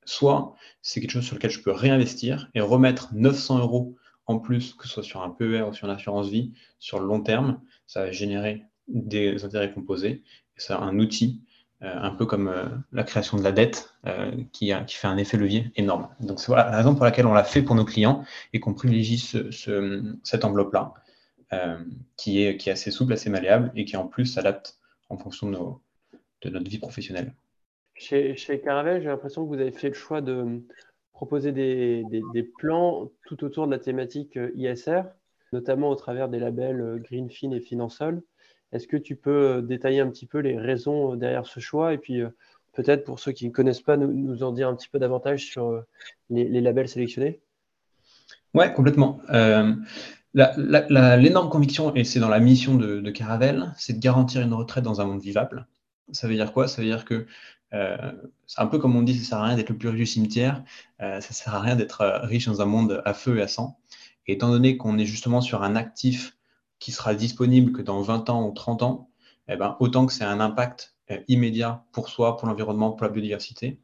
soit 0.04 0.54
c'est 0.82 1.00
quelque 1.00 1.12
chose 1.12 1.24
sur 1.24 1.36
lequel 1.36 1.50
je 1.50 1.60
peux 1.60 1.70
réinvestir 1.70 2.50
et 2.54 2.60
remettre 2.60 3.10
900 3.14 3.60
euros 3.60 3.94
en 4.26 4.38
plus, 4.38 4.74
que 4.74 4.86
ce 4.86 4.94
soit 4.94 5.02
sur 5.02 5.22
un 5.22 5.30
PER 5.30 5.62
ou 5.62 5.72
sur 5.72 5.86
une 5.86 5.94
assurance 5.94 6.28
vie, 6.28 6.52
sur 6.78 6.98
le 7.00 7.06
long 7.06 7.20
terme, 7.20 7.60
ça 7.86 8.04
va 8.04 8.10
générer 8.10 8.64
des 8.88 9.44
intérêts 9.44 9.72
composés. 9.72 10.22
C'est 10.56 10.72
un 10.72 10.98
outil 10.98 11.42
euh, 11.82 11.94
un 11.94 12.10
peu 12.10 12.24
comme 12.24 12.48
euh, 12.48 12.64
la 12.92 13.04
création 13.04 13.36
de 13.36 13.42
la 13.42 13.52
dette, 13.52 13.92
euh, 14.06 14.32
qui, 14.52 14.72
fait 14.88 15.06
un 15.06 15.18
effet 15.18 15.36
levier 15.36 15.70
énorme. 15.76 16.08
Donc 16.20 16.40
c'est 16.40 16.50
la 16.52 16.74
raison 16.74 16.94
pour 16.94 17.04
laquelle 17.04 17.26
on 17.26 17.34
l'a 17.34 17.44
fait 17.44 17.60
pour 17.60 17.74
nos 17.74 17.84
clients 17.84 18.24
et 18.54 18.60
qu'on 18.60 18.72
privilégie 18.72 19.18
cette 19.18 20.44
enveloppe-là, 20.44 20.94
qui, 22.16 22.42
est, 22.42 22.68
assez 22.68 22.90
souple, 22.90 23.12
assez 23.12 23.28
malléable 23.28 23.72
et 23.76 23.84
qui 23.84 23.96
en 23.98 24.06
plus 24.06 24.24
s'adapte 24.24 24.78
en 25.10 25.18
fonction 25.18 25.50
de, 25.50 26.48
notre 26.48 26.70
vie 26.70 26.78
professionnelle. 26.78 27.34
Chez, 27.94 28.36
chez 28.36 28.62
j'ai 28.64 29.00
l'impression 29.00 29.44
que 29.44 29.48
vous 29.48 29.60
avez 29.60 29.70
fait 29.70 29.88
le 29.88 29.94
choix 29.94 30.22
de 30.22 30.62
proposer 31.16 31.50
des, 31.50 32.52
plans 32.58 33.10
tout 33.26 33.42
autour 33.42 33.66
de 33.66 33.72
la 33.72 33.78
thématique 33.78 34.38
ISR, 34.54 35.02
notamment 35.52 35.88
au 35.88 35.94
travers 35.94 36.28
des 36.28 36.38
labels 36.38 37.00
Greenfin 37.02 37.50
et 37.52 37.60
Finansol. 37.60 38.22
Est-ce 38.72 38.86
que 38.86 38.98
tu 38.98 39.16
peux 39.16 39.30
euh, 39.30 39.62
détailler 39.62 40.00
un 40.00 40.10
petit 40.10 40.26
peu 40.26 40.38
les 40.38 40.58
raisons 40.58 41.14
euh, 41.14 41.16
derrière 41.16 41.46
ce 41.46 41.60
choix? 41.60 41.94
Et 41.94 41.98
puis 41.98 42.20
euh, 42.20 42.28
peut-être 42.74 43.04
pour 43.04 43.18
ceux 43.18 43.32
qui 43.32 43.46
ne 43.46 43.52
connaissent 43.52 43.80
pas, 43.80 43.96
nous, 43.96 44.42
en 44.42 44.52
dire 44.52 44.68
un 44.68 44.74
petit 44.74 44.90
peu 44.90 44.98
davantage 44.98 45.46
sur 45.46 45.82
les, 46.28 46.60
labels 46.60 46.88
sélectionnés 46.88 47.40
Ouais, 48.52 48.70
complètement. 48.74 49.20
L'énorme 50.34 51.48
conviction, 51.48 51.94
et 51.94 52.04
c'est 52.04 52.20
dans 52.20 52.28
la 52.28 52.40
mission 52.40 52.74
de, 52.74 53.10
Caravel, 53.10 53.72
c'est 53.78 53.94
de 53.94 54.00
garantir 54.00 54.42
une 54.42 54.52
retraite 54.52 54.84
dans 54.84 55.00
un 55.00 55.06
monde 55.06 55.22
vivable. 55.22 55.66
Ça 56.12 56.28
veut 56.28 56.34
dire 56.34 56.52
quoi? 56.52 56.68
Ça 56.68 56.82
veut 56.82 56.88
dire 56.88 57.06
que 57.06 57.26
c'est 57.72 58.60
un 58.60 58.66
peu 58.66 58.78
comme 58.78 58.96
on 58.96 59.02
dit, 59.02 59.18
ça 59.18 59.30
sert 59.30 59.38
à 59.38 59.44
rien 59.46 59.56
d'être 59.56 59.70
le 59.70 59.76
plus 59.76 59.88
riche 59.88 59.98
du 59.98 60.06
cimetière, 60.06 60.62
ça 60.98 61.16
ne 61.16 61.20
sert 61.20 61.54
à 61.54 61.60
rien 61.60 61.76
d'être 61.76 62.20
riche 62.24 62.46
dans 62.46 62.62
un 62.62 62.66
monde 62.66 63.02
à 63.04 63.12
feu 63.12 63.38
et 63.38 63.42
à 63.42 63.48
sang. 63.48 63.78
Et 64.26 64.32
étant 64.34 64.50
donné 64.50 64.76
qu'on 64.76 64.98
est 64.98 65.06
justement 65.06 65.40
sur 65.40 65.62
un 65.62 65.76
actif 65.76 66.36
qui 66.78 66.92
sera 66.92 67.14
disponible 67.14 67.72
que 67.72 67.82
dans 67.82 68.00
20 68.02 68.30
ans 68.30 68.48
ou 68.48 68.52
30 68.52 68.82
ans, 68.82 69.10
eh 69.48 69.56
ben, 69.56 69.76
autant 69.80 70.06
que 70.06 70.12
c'est 70.12 70.24
un 70.24 70.40
impact 70.40 70.96
euh, 71.10 71.18
immédiat 71.28 71.84
pour 71.92 72.08
soi, 72.08 72.36
pour 72.36 72.48
l'environnement, 72.48 72.90
pour 72.90 73.06
la 73.06 73.12
biodiversité. 73.12 73.80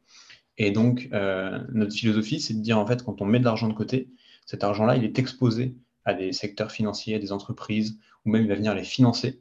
Et 0.58 0.70
donc, 0.70 1.08
euh, 1.12 1.60
notre 1.72 1.94
philosophie, 1.94 2.40
c'est 2.40 2.54
de 2.54 2.60
dire, 2.60 2.78
en 2.78 2.86
fait, 2.86 3.02
quand 3.04 3.22
on 3.22 3.24
met 3.24 3.38
de 3.38 3.44
l'argent 3.44 3.68
de 3.68 3.74
côté, 3.74 4.10
cet 4.44 4.64
argent-là, 4.64 4.96
il 4.96 5.04
est 5.04 5.18
exposé 5.18 5.76
à 6.04 6.14
des 6.14 6.32
secteurs 6.32 6.72
financiers, 6.72 7.14
à 7.14 7.18
des 7.18 7.32
entreprises, 7.32 7.98
ou 8.24 8.30
même 8.30 8.42
il 8.42 8.48
va 8.48 8.56
venir 8.56 8.74
les 8.74 8.82
financer. 8.82 9.40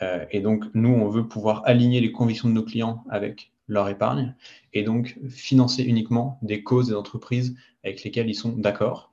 Euh, 0.00 0.24
et 0.30 0.40
donc, 0.40 0.64
nous, 0.74 0.90
on 0.90 1.08
veut 1.08 1.26
pouvoir 1.26 1.62
aligner 1.66 2.00
les 2.00 2.12
convictions 2.12 2.48
de 2.48 2.54
nos 2.54 2.62
clients 2.62 3.04
avec 3.10 3.52
leur 3.68 3.88
épargne, 3.88 4.34
et 4.72 4.82
donc 4.82 5.18
financer 5.28 5.82
uniquement 5.82 6.38
des 6.42 6.62
causes 6.62 6.88
des 6.88 6.94
entreprises 6.94 7.54
avec 7.84 8.02
lesquelles 8.02 8.28
ils 8.28 8.34
sont 8.34 8.52
d'accord, 8.52 9.12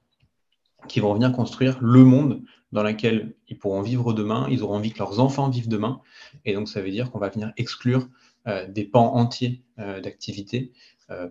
qui 0.88 1.00
vont 1.00 1.14
venir 1.14 1.32
construire 1.32 1.78
le 1.82 2.04
monde 2.04 2.42
dans 2.72 2.84
laquelle 2.84 3.34
ils 3.48 3.58
pourront 3.58 3.82
vivre 3.82 4.14
demain, 4.14 4.48
ils 4.50 4.64
auront 4.64 4.76
envie 4.76 4.92
que 4.92 5.00
leurs 5.00 5.20
enfants 5.20 5.50
vivent 5.50 5.70
demain. 5.70 6.02
Et 6.44 6.54
donc, 6.54 6.68
ça 6.68 6.82
veut 6.82 6.92
dire 6.92 7.12
qu'on 7.12 7.20
va 7.20 7.30
venir 7.30 7.54
exclure 7.58 8.08
euh, 8.48 8.68
des 8.68 8.84
pans 8.84 9.16
entiers 9.16 9.64
euh, 9.80 10.02
d'activités 10.02 10.72
euh, 11.10 11.30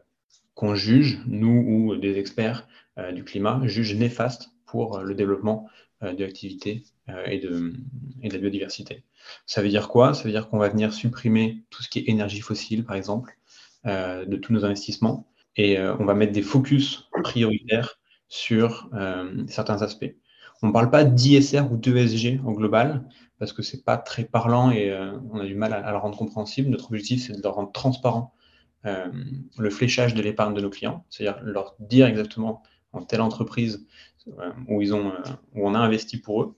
qu'on 0.55 0.75
juge, 0.75 1.21
nous 1.27 1.65
ou 1.67 1.97
des 1.97 2.19
experts 2.19 2.69
du 3.13 3.25
climat, 3.25 3.61
jugent 3.65 3.97
néfastes 3.97 4.53
pour 4.67 5.01
le 5.01 5.17
développement 5.17 5.69
de 6.01 6.23
l'activité 6.23 6.85
et, 7.27 7.41
de, 7.41 7.73
et 8.23 8.29
de 8.29 8.35
la 8.35 8.39
biodiversité. 8.39 9.03
Ça 9.47 9.63
veut 9.63 9.69
dire 9.69 9.89
quoi? 9.89 10.15
Ça 10.15 10.25
veut 10.25 10.31
dire 10.31 10.49
qu'on 10.49 10.59
va 10.59 10.69
venir 10.69 10.93
supprimer 10.93 11.65
tout 11.71 11.83
ce 11.83 11.89
qui 11.89 12.01
est 12.01 12.09
énergie 12.09 12.41
fossile, 12.41 12.85
par 12.85 12.97
exemple, 12.97 13.39
de 13.85 14.37
tous 14.37 14.53
nos 14.53 14.65
investissements. 14.65 15.29
Et 15.57 15.79
on 15.79 16.05
va 16.05 16.15
mettre 16.15 16.33
des 16.33 16.43
focus 16.43 17.09
prioritaires 17.23 17.99
sur 18.29 18.91
certains 19.49 19.83
aspects. 19.83 20.15
On 20.63 20.69
ne 20.69 20.73
parle 20.73 20.91
pas 20.91 21.05
d'ISR 21.05 21.71
ou 21.71 21.77
d'ESG 21.77 22.41
en 22.45 22.53
global, 22.53 23.05
parce 23.39 23.53
que 23.53 23.63
ce 23.63 23.77
n'est 23.77 23.83
pas 23.83 23.99
très 23.99 24.25
parlant 24.25 24.71
et 24.71 24.91
euh, 24.91 25.13
on 25.31 25.39
a 25.39 25.45
du 25.45 25.55
mal 25.55 25.73
à, 25.73 25.91
le 25.91 25.97
rendre 25.99 26.17
compréhensible. 26.17 26.71
Notre 26.71 26.87
objectif, 26.87 27.27
c'est 27.27 27.35
de 27.35 27.43
leur 27.43 27.55
rendre 27.55 27.73
transparent 27.73 28.33
euh, 28.87 29.11
le 29.59 29.71
fléchage 29.71 30.15
de 30.15 30.23
l'épargne 30.23 30.55
de 30.55 30.61
nos 30.61 30.71
clients, 30.71 31.05
c'est-à-dire 31.11 31.43
leur 31.43 31.77
dire 31.81 32.07
exactement 32.07 32.63
en 32.93 33.03
telle 33.03 33.21
entreprise 33.21 33.87
euh, 34.39 34.53
où 34.69 34.83
on 35.55 35.75
a 35.75 35.79
investi 35.79 36.19
pour 36.19 36.43
eux. 36.43 36.57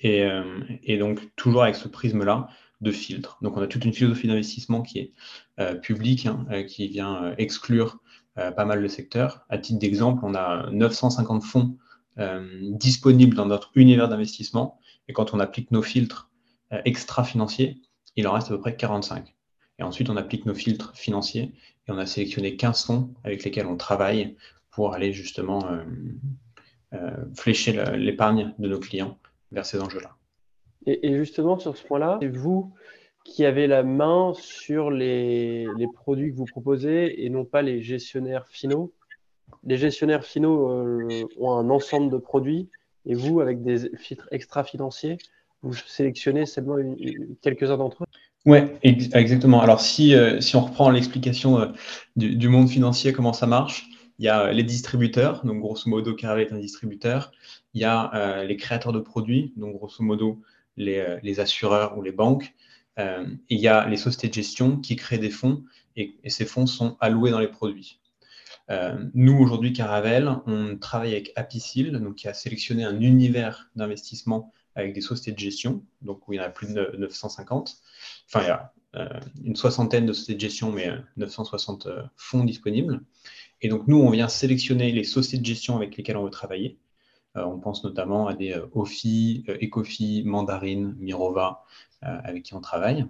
Et, 0.00 0.98
donc, 0.98 1.20
toujours 1.36 1.62
avec 1.62 1.76
ce 1.76 1.88
prisme-là 1.88 2.48
de 2.80 2.90
filtre. 2.90 3.38
Donc, 3.42 3.56
on 3.56 3.62
a 3.62 3.66
toute 3.66 3.84
une 3.84 3.92
philosophie 3.92 4.28
d'investissement 4.28 4.82
qui 4.82 4.98
est 4.98 5.80
publique, 5.80 6.26
hein, 6.26 6.64
qui 6.66 6.88
vient 6.88 7.34
exclure 7.38 7.98
pas 8.34 8.64
mal 8.64 8.82
de 8.82 8.88
secteurs. 8.88 9.44
À 9.48 9.58
titre 9.58 9.78
d'exemple, 9.78 10.20
on 10.24 10.34
a 10.34 10.68
950 10.70 11.42
fonds 11.42 11.76
euh, 12.18 12.46
disponibles 12.72 13.34
dans 13.34 13.46
notre 13.46 13.70
univers 13.74 14.06
d'investissement. 14.06 14.78
Et 15.08 15.14
quand 15.14 15.32
on 15.32 15.40
applique 15.40 15.70
nos 15.70 15.80
filtres 15.80 16.30
euh, 16.74 16.82
extra-financiers, 16.84 17.80
il 18.16 18.28
en 18.28 18.32
reste 18.32 18.48
à 18.48 18.50
peu 18.50 18.60
près 18.60 18.76
45. 18.76 19.34
Et 19.78 19.82
ensuite, 19.82 20.10
on 20.10 20.18
applique 20.18 20.44
nos 20.44 20.54
filtres 20.54 20.94
financiers 20.94 21.54
et 21.86 21.90
on 21.90 21.96
a 21.96 22.04
sélectionné 22.04 22.56
15 22.56 22.84
fonds 22.84 23.14
avec 23.24 23.42
lesquels 23.44 23.66
on 23.66 23.78
travaille 23.78 24.36
pour 24.70 24.92
aller 24.92 25.14
justement 25.14 25.66
euh, 26.92 27.24
flécher 27.34 27.82
l'épargne 27.96 28.54
de 28.58 28.68
nos 28.68 28.78
clients 28.78 29.18
vers 29.52 29.66
ces 29.66 29.80
enjeux-là. 29.80 30.16
Et, 30.86 31.14
justement, 31.14 31.58
sur 31.58 31.76
ce 31.76 31.84
point-là, 31.84 32.18
c'est 32.20 32.28
vous 32.28 32.74
qui 33.24 33.44
avez 33.44 33.68
la 33.68 33.84
main 33.84 34.32
sur 34.34 34.90
les, 34.90 35.68
les, 35.76 35.86
produits 35.86 36.32
que 36.32 36.36
vous 36.36 36.44
proposez 36.44 37.24
et 37.24 37.30
non 37.30 37.44
pas 37.44 37.62
les 37.62 37.80
gestionnaires 37.80 38.48
finaux 38.48 38.92
les 39.64 39.76
gestionnaires 39.76 40.24
finaux 40.24 40.70
euh, 40.70 41.24
ont 41.38 41.52
un 41.52 41.70
ensemble 41.70 42.10
de 42.10 42.16
produits 42.16 42.68
et 43.06 43.14
vous, 43.14 43.40
avec 43.40 43.62
des 43.62 43.90
filtres 43.96 44.28
extra-financiers, 44.30 45.18
vous 45.62 45.74
sélectionnez 45.74 46.46
seulement 46.46 46.76
quelques-uns 47.40 47.76
d'entre 47.76 48.04
eux 48.04 48.06
Oui, 48.46 48.58
exactement. 48.82 49.60
Alors, 49.60 49.80
si, 49.80 50.14
euh, 50.14 50.40
si 50.40 50.56
on 50.56 50.62
reprend 50.62 50.90
l'explication 50.90 51.60
euh, 51.60 51.66
du, 52.16 52.48
monde 52.48 52.68
financier, 52.68 53.12
comment 53.12 53.32
ça 53.32 53.46
marche, 53.46 53.88
il 54.18 54.24
y 54.24 54.28
a 54.28 54.52
les 54.52 54.62
distributeurs, 54.62 55.44
donc 55.44 55.60
grosso 55.60 55.88
modo, 55.88 56.14
Caravel 56.14 56.48
est 56.48 56.52
un 56.52 56.58
distributeur. 56.58 57.32
Il 57.74 57.80
y 57.80 57.84
a 57.84 58.44
les 58.44 58.56
créateurs 58.56 58.92
de 58.92 59.00
produits, 59.00 59.52
donc 59.56 59.74
grosso 59.76 60.02
modo, 60.02 60.40
les, 60.76 61.18
les 61.22 61.40
assureurs 61.40 61.96
ou 61.96 62.02
les 62.02 62.12
banques. 62.12 62.54
il 62.98 63.36
y 63.58 63.68
a 63.68 63.88
les 63.88 63.96
sociétés 63.96 64.28
de 64.28 64.34
gestion 64.34 64.76
qui 64.76 64.96
créent 64.96 65.18
des 65.18 65.30
fonds 65.30 65.64
et 65.96 66.30
ces 66.30 66.44
fonds 66.44 66.66
sont 66.66 66.96
alloués 67.00 67.30
dans 67.30 67.40
les 67.40 67.48
produits. 67.48 68.00
Euh, 68.70 69.04
nous, 69.14 69.36
aujourd'hui, 69.38 69.72
Caravel, 69.72 70.30
on 70.46 70.76
travaille 70.78 71.12
avec 71.12 71.32
Apicil, 71.36 71.92
donc 71.92 72.16
qui 72.16 72.28
a 72.28 72.34
sélectionné 72.34 72.84
un 72.84 73.00
univers 73.00 73.70
d'investissement 73.76 74.52
avec 74.74 74.94
des 74.94 75.00
sociétés 75.00 75.32
de 75.32 75.38
gestion, 75.38 75.84
donc 76.00 76.26
où 76.26 76.32
il 76.32 76.36
y 76.36 76.40
en 76.40 76.44
a 76.44 76.48
plus 76.48 76.72
de 76.72 76.94
950. 76.98 77.76
Enfin, 78.28 78.40
il 78.42 78.46
y 78.46 78.50
a 78.50 78.72
euh, 78.94 79.20
une 79.44 79.56
soixantaine 79.56 80.06
de 80.06 80.12
sociétés 80.12 80.34
de 80.34 80.40
gestion, 80.40 80.72
mais 80.72 80.90
960 81.16 81.86
euh, 81.86 82.02
fonds 82.16 82.44
disponibles. 82.44 83.00
Et 83.62 83.68
donc, 83.68 83.88
nous, 83.88 83.98
on 83.98 84.10
vient 84.10 84.28
sélectionner 84.28 84.92
les 84.92 85.04
sociétés 85.04 85.40
de 85.40 85.46
gestion 85.46 85.76
avec 85.76 85.96
lesquelles 85.96 86.16
on 86.16 86.24
veut 86.24 86.30
travailler. 86.30 86.78
on 87.34 87.58
pense 87.58 87.84
notamment 87.84 88.26
à 88.26 88.34
des 88.34 88.54
OFI, 88.74 89.44
Ecofi, 89.48 90.22
Mandarine, 90.26 90.94
Mirova, 90.98 91.64
avec 92.02 92.42
qui 92.42 92.54
on 92.54 92.60
travaille. 92.60 93.06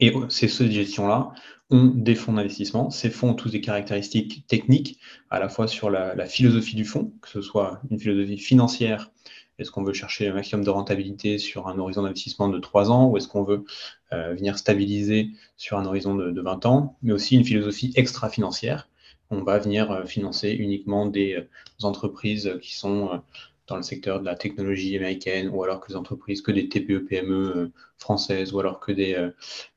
Et 0.00 0.12
ces 0.28 0.48
gestions-là 0.48 1.32
ont 1.70 1.86
des 1.86 2.14
fonds 2.14 2.32
d'investissement. 2.32 2.90
Ces 2.90 3.10
fonds 3.10 3.30
ont 3.30 3.34
tous 3.34 3.50
des 3.50 3.60
caractéristiques 3.60 4.46
techniques, 4.46 4.98
à 5.30 5.38
la 5.38 5.48
fois 5.48 5.68
sur 5.68 5.90
la, 5.90 6.26
philosophie 6.26 6.76
du 6.76 6.84
fonds, 6.84 7.12
que 7.20 7.28
ce 7.28 7.42
soit 7.42 7.80
une 7.90 7.98
philosophie 7.98 8.38
financière, 8.38 9.10
est-ce 9.58 9.70
qu'on 9.70 9.84
veut 9.84 9.92
chercher 9.92 10.28
un 10.28 10.34
maximum 10.34 10.64
de 10.64 10.70
rentabilité 10.70 11.38
sur 11.38 11.68
un 11.68 11.78
horizon 11.78 12.02
d'investissement 12.02 12.48
de 12.48 12.58
3 12.58 12.90
ans, 12.90 13.08
ou 13.08 13.16
est-ce 13.16 13.28
qu'on 13.28 13.44
veut 13.44 13.64
euh, 14.12 14.34
venir 14.34 14.58
stabiliser 14.58 15.30
sur 15.56 15.78
un 15.78 15.86
horizon 15.86 16.14
de, 16.16 16.40
20 16.40 16.66
ans, 16.66 16.98
mais 17.02 17.12
aussi 17.12 17.36
une 17.36 17.44
philosophie 17.44 17.92
extra-financière. 17.94 18.88
On 19.30 19.42
va 19.42 19.58
venir 19.58 19.90
euh, 19.90 20.04
financer 20.04 20.50
uniquement 20.50 21.06
des 21.06 21.34
euh, 21.34 21.48
entreprises 21.82 22.58
qui 22.62 22.74
sont 22.74 23.22
dans 23.66 23.76
le 23.76 23.82
secteur 23.82 24.20
de 24.20 24.24
la 24.26 24.34
technologie 24.34 24.96
américaine, 24.96 25.48
ou 25.48 25.62
alors 25.62 25.80
que 25.80 25.88
des 25.88 25.96
entreprises, 25.96 26.42
que 26.42 26.52
des 26.52 26.68
TPE, 26.68 27.06
PME 27.06 27.72
françaises, 27.98 28.52
ou 28.52 28.60
alors 28.60 28.78
que 28.78 28.92
des 28.92 29.16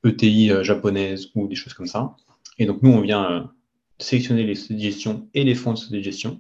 ETI 0.04 0.52
e 0.52 0.64
japonaises, 0.64 1.30
ou 1.36 1.48
des 1.48 1.56
choses 1.56 1.74
comme 1.74 1.88
ça. 1.88 2.16
Et 2.60 2.66
donc, 2.66 2.84
nous, 2.84 2.92
on 2.92 3.00
vient 3.00 3.50
sélectionner 3.98 4.44
les 4.44 4.56
sociétés 4.56 4.76
de 4.76 4.82
gestion 4.82 5.30
et 5.34 5.46
les 5.46 5.56
fonds 5.56 5.72
de 5.72 5.78
sociétés 5.78 6.00
de 6.00 6.04
gestion, 6.04 6.40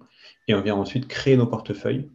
et 0.50 0.56
on 0.56 0.62
vient 0.62 0.76
ensuite 0.76 1.08
créer 1.08 1.38
nos 1.38 1.48
portefeuilles 1.48 2.10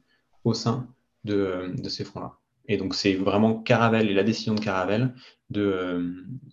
au 0.45 0.53
sein 0.53 0.87
de, 1.25 1.73
ces 1.89 2.05
fonds-là. 2.05 2.37
Et 2.69 2.77
donc, 2.77 2.95
c'est 2.95 3.15
vraiment 3.15 3.55
Caravelle 3.55 4.11
et 4.11 4.15
la 4.15 4.25
décision 4.25 4.55
de 4.55 4.61
Caravelle 4.61 5.15
de 5.49 6.13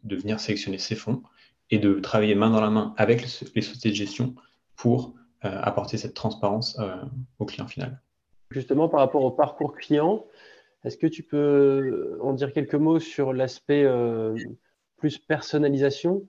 venir 0.09 0.39
sélectionner 0.39 0.77
ces 0.77 0.95
fonds 0.95 1.21
et 1.71 1.79
de 1.79 1.99
travailler 1.99 2.35
main 2.35 2.49
dans 2.49 2.61
la 2.61 2.69
main 2.69 2.93
avec 2.97 3.21
les 3.21 3.61
sociétés 3.61 3.89
de 3.89 3.95
gestion 3.95 4.35
pour 4.75 5.13
euh, 5.45 5.59
apporter 5.61 5.97
cette 5.97 6.13
transparence 6.13 6.77
euh, 6.79 6.95
au 7.37 7.45
client 7.45 7.67
final. 7.67 8.01
Justement, 8.51 8.89
par 8.89 9.01
rapport 9.01 9.23
au 9.23 9.31
parcours 9.31 9.75
client, 9.75 10.25
est-ce 10.83 10.97
que 10.97 11.07
tu 11.07 11.23
peux 11.23 12.17
en 12.21 12.33
dire 12.33 12.51
quelques 12.51 12.75
mots 12.75 12.99
sur 12.99 13.33
l'aspect 13.33 13.83
euh, 13.83 14.35
plus 14.97 15.17
personnalisation 15.17 16.27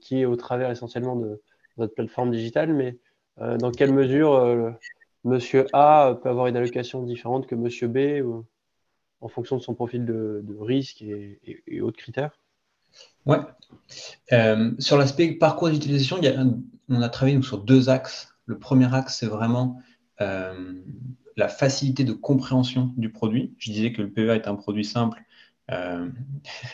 qui 0.00 0.20
est 0.20 0.24
au 0.24 0.36
travers 0.36 0.70
essentiellement 0.70 1.16
de 1.16 1.42
votre 1.76 1.94
plateforme 1.94 2.30
digitale, 2.30 2.72
mais 2.72 2.96
dans 3.38 3.70
quelle 3.70 3.92
mesure 3.92 4.74
Monsieur 5.22 5.66
A 5.72 6.18
peut 6.20 6.28
avoir 6.28 6.46
une 6.46 6.56
allocation 6.56 7.02
différente 7.02 7.46
que 7.46 7.54
Monsieur 7.54 7.86
B 7.86 8.24
en 9.20 9.28
fonction 9.28 9.56
de 9.56 9.62
son 9.62 9.74
profil 9.74 10.04
de, 10.04 10.42
risque 10.58 11.02
et 11.02 11.80
autres 11.80 11.98
critères? 11.98 12.36
Ouais. 13.26 13.38
Euh, 14.32 14.72
sur 14.78 14.96
l'aspect 14.96 15.32
parcours 15.32 15.70
d'utilisation, 15.70 16.20
on 16.88 17.02
a 17.02 17.08
travaillé 17.08 17.40
sur 17.42 17.58
deux 17.58 17.88
axes. 17.88 18.34
Le 18.46 18.58
premier 18.58 18.92
axe, 18.94 19.18
c'est 19.18 19.26
vraiment 19.26 19.80
euh, 20.20 20.72
la 21.36 21.48
facilité 21.48 22.04
de 22.04 22.12
compréhension 22.12 22.92
du 22.96 23.10
produit. 23.10 23.54
Je 23.58 23.70
disais 23.72 23.92
que 23.92 24.02
le 24.02 24.10
PEA 24.10 24.36
est 24.36 24.48
un 24.48 24.54
produit 24.54 24.84
simple. 24.84 25.22
Euh, 25.70 26.08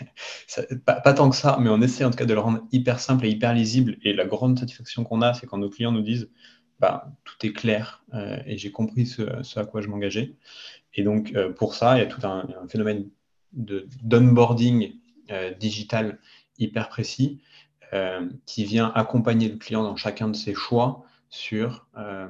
pas, 0.85 1.13
tant 1.13 1.31
que 1.31 1.37
ça, 1.37 1.59
mais 1.61 1.71
on 1.71 1.81
essaie 1.81 2.05
en 2.05 2.11
tout 2.11 2.19
cas 2.19 2.27
de 2.27 2.35
le 2.35 2.41
rendre 2.41 2.61
hyper 2.73 3.01
simple 3.01 3.27
et 3.27 3.31
hyper 3.31 3.55
lisible. 3.55 3.97
Et 4.03 4.13
la 4.13 4.27
grande 4.27 4.59
satisfaction 4.59 5.05
qu'on 5.05 5.23
a, 5.23 5.35
c'est 5.35 5.47
quand 5.47 5.59
nos 5.59 5.71
clients 5.71 5.93
nous 5.93 6.03
disent 6.03 6.31
bah, 6.79 7.13
tout 7.25 7.47
est 7.47 7.53
clair 7.53 8.05
et 8.45 8.59
j'ai 8.59 8.73
compris 8.73 9.07
ce, 9.07 9.59
à 9.59 9.65
quoi 9.65 9.81
je 9.81 9.89
m'engageais. 9.89 10.35
Et 10.95 11.05
donc, 11.05 11.33
pour 11.57 11.75
ça, 11.75 11.97
il 11.97 12.01
y 12.01 12.03
a 12.03 12.07
tout 12.07 12.27
un, 12.27 12.47
un 12.61 12.67
phénomène 12.67 13.09
d'onboarding 13.53 14.93
digital 15.61 16.19
hyper 16.59 16.89
précis 16.89 17.41
euh, 17.93 18.27
qui 18.47 18.65
vient 18.65 18.91
accompagner 18.95 19.51
le 19.51 19.57
client 19.57 19.83
dans 19.83 19.97
chacun 19.97 20.29
de 20.29 20.37
ses 20.37 20.55
choix 20.55 21.05
sur 21.29 21.87
euh, 21.99 22.27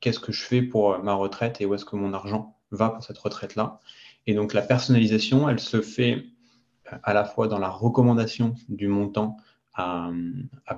qu'est-ce 0.00 0.20
que 0.20 0.30
je 0.30 0.42
fais 0.42 0.60
pour 0.60 0.98
ma 1.02 1.14
retraite 1.14 1.60
et 1.60 1.66
où 1.66 1.74
est-ce 1.74 1.86
que 1.86 1.96
mon 1.96 2.12
argent 2.12 2.58
va 2.70 2.90
pour 2.90 3.02
cette 3.02 3.16
retraite-là. 3.16 3.80
Et 4.26 4.34
donc 4.34 4.52
la 4.52 4.60
personnalisation, 4.60 5.48
elle 5.48 5.58
se 5.58 5.80
fait 5.80 6.26
euh, 6.92 6.96
à 7.02 7.14
la 7.14 7.24
fois 7.24 7.48
dans 7.48 7.58
la 7.58 7.70
recommandation 7.70 8.54
du 8.68 8.88
montant 8.88 9.38
à, 9.74 10.10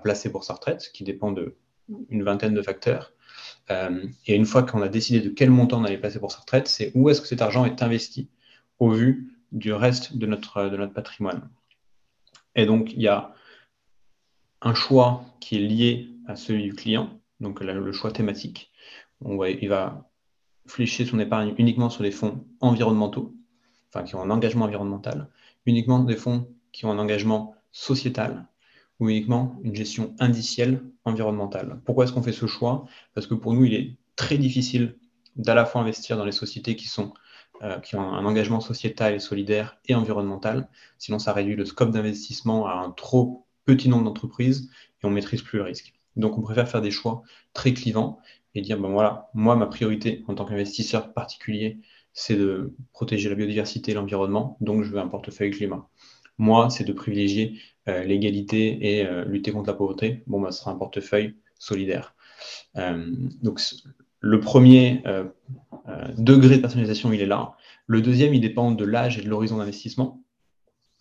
placer 0.00 0.30
pour 0.30 0.44
sa 0.44 0.54
retraite, 0.54 0.90
qui 0.94 1.02
dépend 1.02 1.32
d'une 1.32 2.22
vingtaine 2.22 2.54
de 2.54 2.62
facteurs. 2.62 3.12
et 3.68 4.36
une 4.36 4.46
fois 4.46 4.62
qu'on 4.62 4.80
a 4.82 4.88
décidé 4.88 5.20
de 5.20 5.30
quel 5.30 5.50
montant 5.50 5.80
on 5.80 5.84
allait 5.84 5.98
placer 5.98 6.20
pour 6.20 6.30
sa 6.30 6.38
retraite, 6.38 6.68
c'est 6.68 6.92
où 6.94 7.10
est-ce 7.10 7.20
que 7.20 7.26
cet 7.26 7.42
argent 7.42 7.64
est 7.64 7.82
investi 7.82 8.28
au 8.78 8.90
vu 8.90 9.32
du 9.50 9.72
reste 9.72 10.16
de 10.16 10.26
notre, 10.26 10.68
de 10.68 10.76
notre 10.76 10.92
patrimoine. 10.92 11.48
Et 12.54 12.66
donc, 12.66 12.92
il 12.92 13.02
y 13.02 13.08
a 13.08 13.34
un 14.60 14.74
choix 14.74 15.24
qui 15.40 15.56
est 15.56 15.60
lié 15.60 16.08
à 16.26 16.36
celui 16.36 16.62
du 16.62 16.74
client, 16.74 17.20
donc 17.40 17.60
le 17.60 17.92
choix 17.92 18.12
thématique. 18.12 18.70
il 19.20 19.68
va 19.68 20.08
flécher 20.66 21.04
son 21.04 21.18
épargne 21.18 21.54
uniquement 21.58 21.90
sur 21.90 22.02
des 22.02 22.10
fonds 22.10 22.44
environnementaux, 22.60 23.34
enfin 23.88 24.04
qui 24.04 24.14
ont 24.14 24.22
un 24.22 24.30
engagement 24.30 24.66
environnemental, 24.66 25.28
uniquement 25.66 25.98
des 25.98 26.16
fonds 26.16 26.48
qui 26.70 26.86
ont 26.86 26.92
un 26.92 26.98
engagement 26.98 27.54
sociétal 27.72 28.46
ou 29.00 29.08
uniquement 29.08 29.58
une 29.64 29.74
gestion 29.74 30.14
indicielle 30.20 30.82
environnementale. 31.04 31.80
Pourquoi 31.84 32.04
est-ce 32.04 32.12
qu'on 32.12 32.22
fait 32.22 32.32
ce 32.32 32.46
choix? 32.46 32.86
Parce 33.14 33.26
que 33.26 33.34
pour 33.34 33.52
nous, 33.52 33.64
il 33.64 33.74
est 33.74 33.96
très 34.14 34.38
difficile 34.38 34.96
d'à 35.34 35.54
la 35.54 35.64
fois 35.64 35.80
investir 35.80 36.16
dans 36.16 36.24
les 36.24 36.32
sociétés 36.32 36.76
qui 36.76 36.86
sont 36.86 37.12
euh, 37.62 37.78
qui 37.78 37.94
ont 37.94 38.00
un 38.00 38.24
engagement 38.24 38.60
sociétal 38.60 39.14
et 39.14 39.18
solidaire 39.20 39.78
et 39.86 39.94
environnemental. 39.94 40.68
Sinon, 40.98 41.20
ça 41.20 41.32
réduit 41.32 41.54
le 41.54 41.64
scope 41.64 41.92
d'investissement 41.92 42.66
à 42.66 42.72
un 42.72 42.90
trop 42.90 43.46
petit 43.66 43.88
nombre 43.88 44.04
d'entreprises 44.04 44.68
et 45.00 45.06
on 45.06 45.10
ne 45.10 45.14
maîtrise 45.14 45.42
plus 45.42 45.58
le 45.58 45.64
risque. 45.64 45.94
Donc, 46.16 46.36
on 46.38 46.42
préfère 46.42 46.68
faire 46.68 46.82
des 46.82 46.90
choix 46.90 47.22
très 47.52 47.72
clivants 47.72 48.18
et 48.56 48.62
dire, 48.62 48.80
ben 48.80 48.88
voilà, 48.88 49.30
moi, 49.34 49.54
ma 49.54 49.66
priorité 49.66 50.24
en 50.26 50.34
tant 50.34 50.44
qu'investisseur 50.44 51.12
particulier, 51.12 51.78
c'est 52.12 52.34
de 52.34 52.74
protéger 52.92 53.28
la 53.28 53.36
biodiversité 53.36 53.92
et 53.92 53.94
l'environnement, 53.94 54.56
donc 54.60 54.82
je 54.82 54.90
veux 54.90 54.98
un 54.98 55.06
portefeuille 55.06 55.52
climat. 55.52 55.88
Moi, 56.38 56.68
c'est 56.68 56.84
de 56.84 56.92
privilégier 56.92 57.60
euh, 57.88 58.02
l'égalité 58.02 58.98
et 58.98 59.06
euh, 59.06 59.24
lutter 59.24 59.52
contre 59.52 59.68
la 59.68 59.74
pauvreté. 59.74 60.24
Bon, 60.26 60.40
ben, 60.40 60.50
ce 60.50 60.58
sera 60.60 60.72
un 60.72 60.76
portefeuille 60.76 61.36
solidaire. 61.58 62.16
donc, 62.74 63.60
le 64.22 64.40
premier 64.40 65.02
euh, 65.06 65.24
euh, 65.88 66.08
degré 66.16 66.56
de 66.56 66.60
personnalisation, 66.60 67.12
il 67.12 67.20
est 67.20 67.26
là. 67.26 67.56
Le 67.86 68.00
deuxième, 68.00 68.32
il 68.32 68.40
dépend 68.40 68.70
de 68.70 68.84
l'âge 68.84 69.18
et 69.18 69.22
de 69.22 69.28
l'horizon 69.28 69.58
d'investissement. 69.58 70.22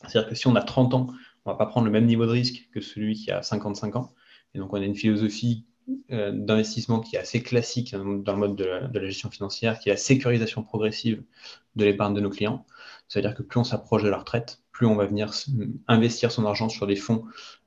C'est-à-dire 0.06 0.30
que 0.30 0.36
si 0.36 0.48
on 0.48 0.56
a 0.56 0.62
30 0.62 0.96
ans, 0.96 1.08
on 1.46 1.52
ne 1.52 1.54
va 1.54 1.58
pas 1.58 1.68
prendre 1.68 1.86
le 1.86 1.92
même 1.92 2.06
niveau 2.06 2.26
de 2.26 2.32
risque 2.32 2.68
que 2.74 2.82
celui 2.82 3.16
qui 3.16 3.32
a 3.32 3.44
55 3.44 3.96
ans. 3.96 4.12
Et 4.56 4.60
donc, 4.60 4.74
on 4.74 4.82
a 4.82 4.84
une 4.84 4.96
philosophie 4.96 5.66
euh, 6.12 6.32
d'investissement 6.32 7.00
qui 7.00 7.16
est 7.16 7.20
assez 7.20 7.44
classique 7.44 7.96
dans 7.96 8.34
le 8.34 8.40
mode 8.40 8.56
de 8.56 8.66
la, 8.66 9.06
gestion 9.06 9.30
financière, 9.30 9.78
qui 9.78 9.90
est 9.90 9.94
la 9.94 9.98
sécurisation 9.98 10.64
progressive 10.64 11.24
de 11.76 11.86
l'épargne 11.86 12.16
de 12.16 12.22
nos 12.22 12.32
clients. 12.32 12.66
C'est-à-dire 13.08 13.36
que 13.36 13.44
plus 13.44 13.60
on 13.60 13.64
s'approche 13.64 14.02
de 14.02 14.10
la 14.10 14.18
retraite, 14.18 14.64
plus 14.72 14.88
on 14.88 14.96
va 14.96 15.06
venir 15.06 15.32
investir 15.88 16.32
son 16.32 16.46
argent 16.46 16.70
sur 16.70 16.88
des 16.88 16.96
fonds 16.96 17.24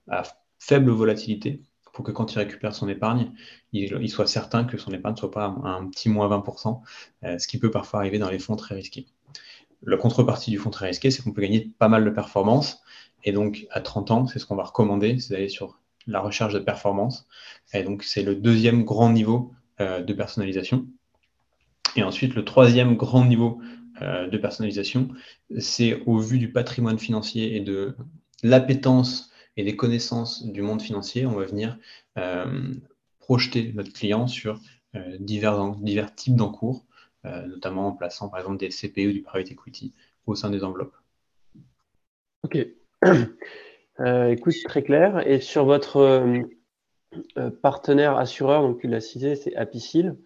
à 0.09 0.25
faible 0.59 0.91
volatilité, 0.91 1.63
pour 1.95 2.05
que 2.05 2.11
quand 2.11 2.35
il 2.35 2.39
récupère 2.39 2.75
son 2.75 2.89
épargne, 2.89 3.31
il, 3.73 4.11
soit 4.11 4.27
certain 4.27 4.65
que 4.65 4.77
son 4.77 4.91
épargne 4.91 5.15
ne 5.15 5.19
soit 5.19 5.31
pas 5.31 5.47
un, 5.47 5.89
petit 5.89 6.11
moins 6.11 6.29
20%, 6.29 6.83
euh, 7.23 7.39
ce 7.39 7.47
qui 7.47 7.59
peut 7.59 7.71
parfois 7.71 8.01
arriver 8.01 8.19
dans 8.19 8.29
les 8.29 8.41
fonds 8.41 8.57
très 8.57 8.75
risqués. 8.75 9.07
La 9.83 9.97
contrepartie 9.97 10.51
du 10.51 10.59
fonds 10.59 10.71
très 10.71 10.89
risqué, 10.89 11.11
c'est 11.11 11.23
qu'on 11.23 11.33
peut 11.33 11.43
gagner 11.43 11.71
pas 11.79 11.89
mal 11.89 12.05
de 12.05 12.11
performance. 12.11 12.83
Et 13.23 13.33
donc, 13.33 13.67
à 13.71 13.81
30 13.81 14.11
ans, 14.11 14.27
c'est 14.27 14.39
ce 14.39 14.47
qu'on 14.47 14.57
va 14.57 14.65
recommander, 14.65 15.19
c'est 15.21 15.35
d'aller 15.35 15.49
sur 15.49 15.79
la 16.07 16.21
recherche 16.21 16.53
de 16.53 16.59
performance. 16.59 17.27
Et 17.73 17.85
donc, 17.85 18.03
c'est 18.03 18.23
le 18.23 18.35
deuxième 18.35 18.85
grand 18.85 19.11
niveau 19.11 19.53
euh, 19.81 20.03
de 20.03 20.13
personnalisation. 20.13 20.87
Et 21.97 22.03
ensuite, 22.03 22.35
le 22.35 22.45
troisième 22.45 22.97
grand 22.97 23.25
niveau 23.25 23.61
euh, 24.03 24.27
de 24.29 24.37
personnalisation, 24.37 25.09
c'est 25.59 26.03
au 26.07 26.19
vu 26.19 26.39
du 26.39 26.51
patrimoine 26.51 26.99
financier 26.99 27.55
et 27.55 27.61
de 27.61 27.97
l'appétence 28.43 29.31
et 29.57 29.65
des 29.65 29.77
connaissances 29.77 30.45
du 30.45 30.63
monde 30.63 30.83
financier, 30.83 31.27
on 31.27 31.33
va 31.33 31.45
venir 31.45 31.79
euh, 32.19 32.73
projeter 33.19 33.73
notre 33.75 33.93
client 33.93 34.27
sur 34.27 34.61
euh, 34.95 35.17
divers, 35.19 35.77
divers 35.77 36.15
types 36.15 36.37
d'encours, 36.37 36.85
euh, 37.25 37.47
notamment 37.47 37.89
en 37.89 37.93
plaçant 37.93 38.29
par 38.29 38.41
exemple 38.41 38.59
des 38.59 38.69
CPE 38.69 39.13
du 39.13 39.23
private 39.23 39.51
equity 39.51 39.93
au 40.27 40.35
sein 40.35 40.51
des 40.51 40.65
enveloppes. 40.65 40.97
Ok. 42.43 42.59
écoute, 44.31 44.55
très 44.65 44.83
clair. 44.83 45.27
Et 45.27 45.41
sur 45.41 45.65
votre 45.65 46.43
partenaire 47.63 48.17
assureur, 48.17 48.63
donc 48.63 48.81
tu 48.81 48.89
l'as 48.89 49.01
cité, 49.01 49.37
c'est 49.37 49.55
Apicil. 49.55 50.17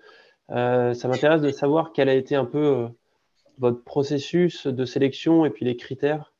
ça 0.48 0.94
m'intéresse 1.04 1.42
de 1.42 1.50
savoir 1.50 1.92
quel 1.92 2.08
a 2.08 2.14
été 2.14 2.34
un 2.34 2.44
peu 2.44 2.88
votre 3.58 3.82
processus 3.84 4.66
de 4.66 4.84
sélection 4.84 5.44
et 5.44 5.50
puis 5.50 5.64
les 5.64 5.76
critères 5.76 6.32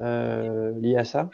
liés 0.00 0.96
à 0.96 1.04
ça. 1.04 1.30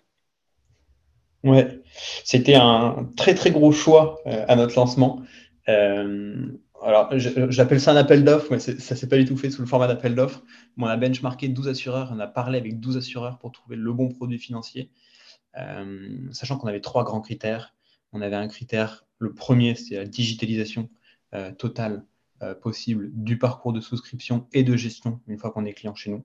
Ouais, 1.44 1.82
c'était 2.24 2.56
un 2.56 3.10
très 3.16 3.34
très 3.34 3.50
gros 3.52 3.70
choix 3.70 4.20
euh, 4.26 4.44
à 4.48 4.56
notre 4.56 4.74
lancement. 4.76 5.22
Euh, 5.68 6.48
alors, 6.82 7.10
j'appelle 7.16 7.80
ça 7.80 7.92
un 7.92 7.96
appel 7.96 8.24
d'offres, 8.24 8.48
mais 8.50 8.58
ça 8.58 8.72
ne 8.72 8.78
s'est 8.78 9.08
pas 9.08 9.16
du 9.16 9.24
tout 9.24 9.36
fait 9.36 9.50
sous 9.50 9.62
le 9.62 9.68
format 9.68 9.86
d'appel 9.86 10.14
d'offres. 10.14 10.42
On 10.76 10.86
a 10.86 10.96
benchmarké 10.96 11.48
12 11.48 11.68
assureurs, 11.68 12.10
on 12.12 12.18
a 12.18 12.26
parlé 12.26 12.58
avec 12.58 12.80
12 12.80 12.96
assureurs 12.96 13.38
pour 13.38 13.52
trouver 13.52 13.76
le 13.76 13.92
bon 13.92 14.08
produit 14.08 14.38
financier, 14.38 14.90
euh, 15.58 16.08
sachant 16.32 16.56
qu'on 16.56 16.68
avait 16.68 16.80
trois 16.80 17.04
grands 17.04 17.20
critères. 17.20 17.74
On 18.12 18.20
avait 18.20 18.36
un 18.36 18.48
critère, 18.48 19.06
le 19.18 19.32
premier, 19.32 19.74
c'est 19.74 19.96
la 19.96 20.04
digitalisation 20.06 20.88
totale 21.58 22.04
possible 22.62 23.10
du 23.12 23.38
parcours 23.38 23.74
de 23.74 23.80
souscription 23.80 24.46
et 24.54 24.62
de 24.62 24.76
gestion 24.76 25.20
une 25.26 25.36
fois 25.36 25.50
qu'on 25.50 25.66
est 25.66 25.74
client 25.74 25.94
chez 25.94 26.10
nous, 26.10 26.24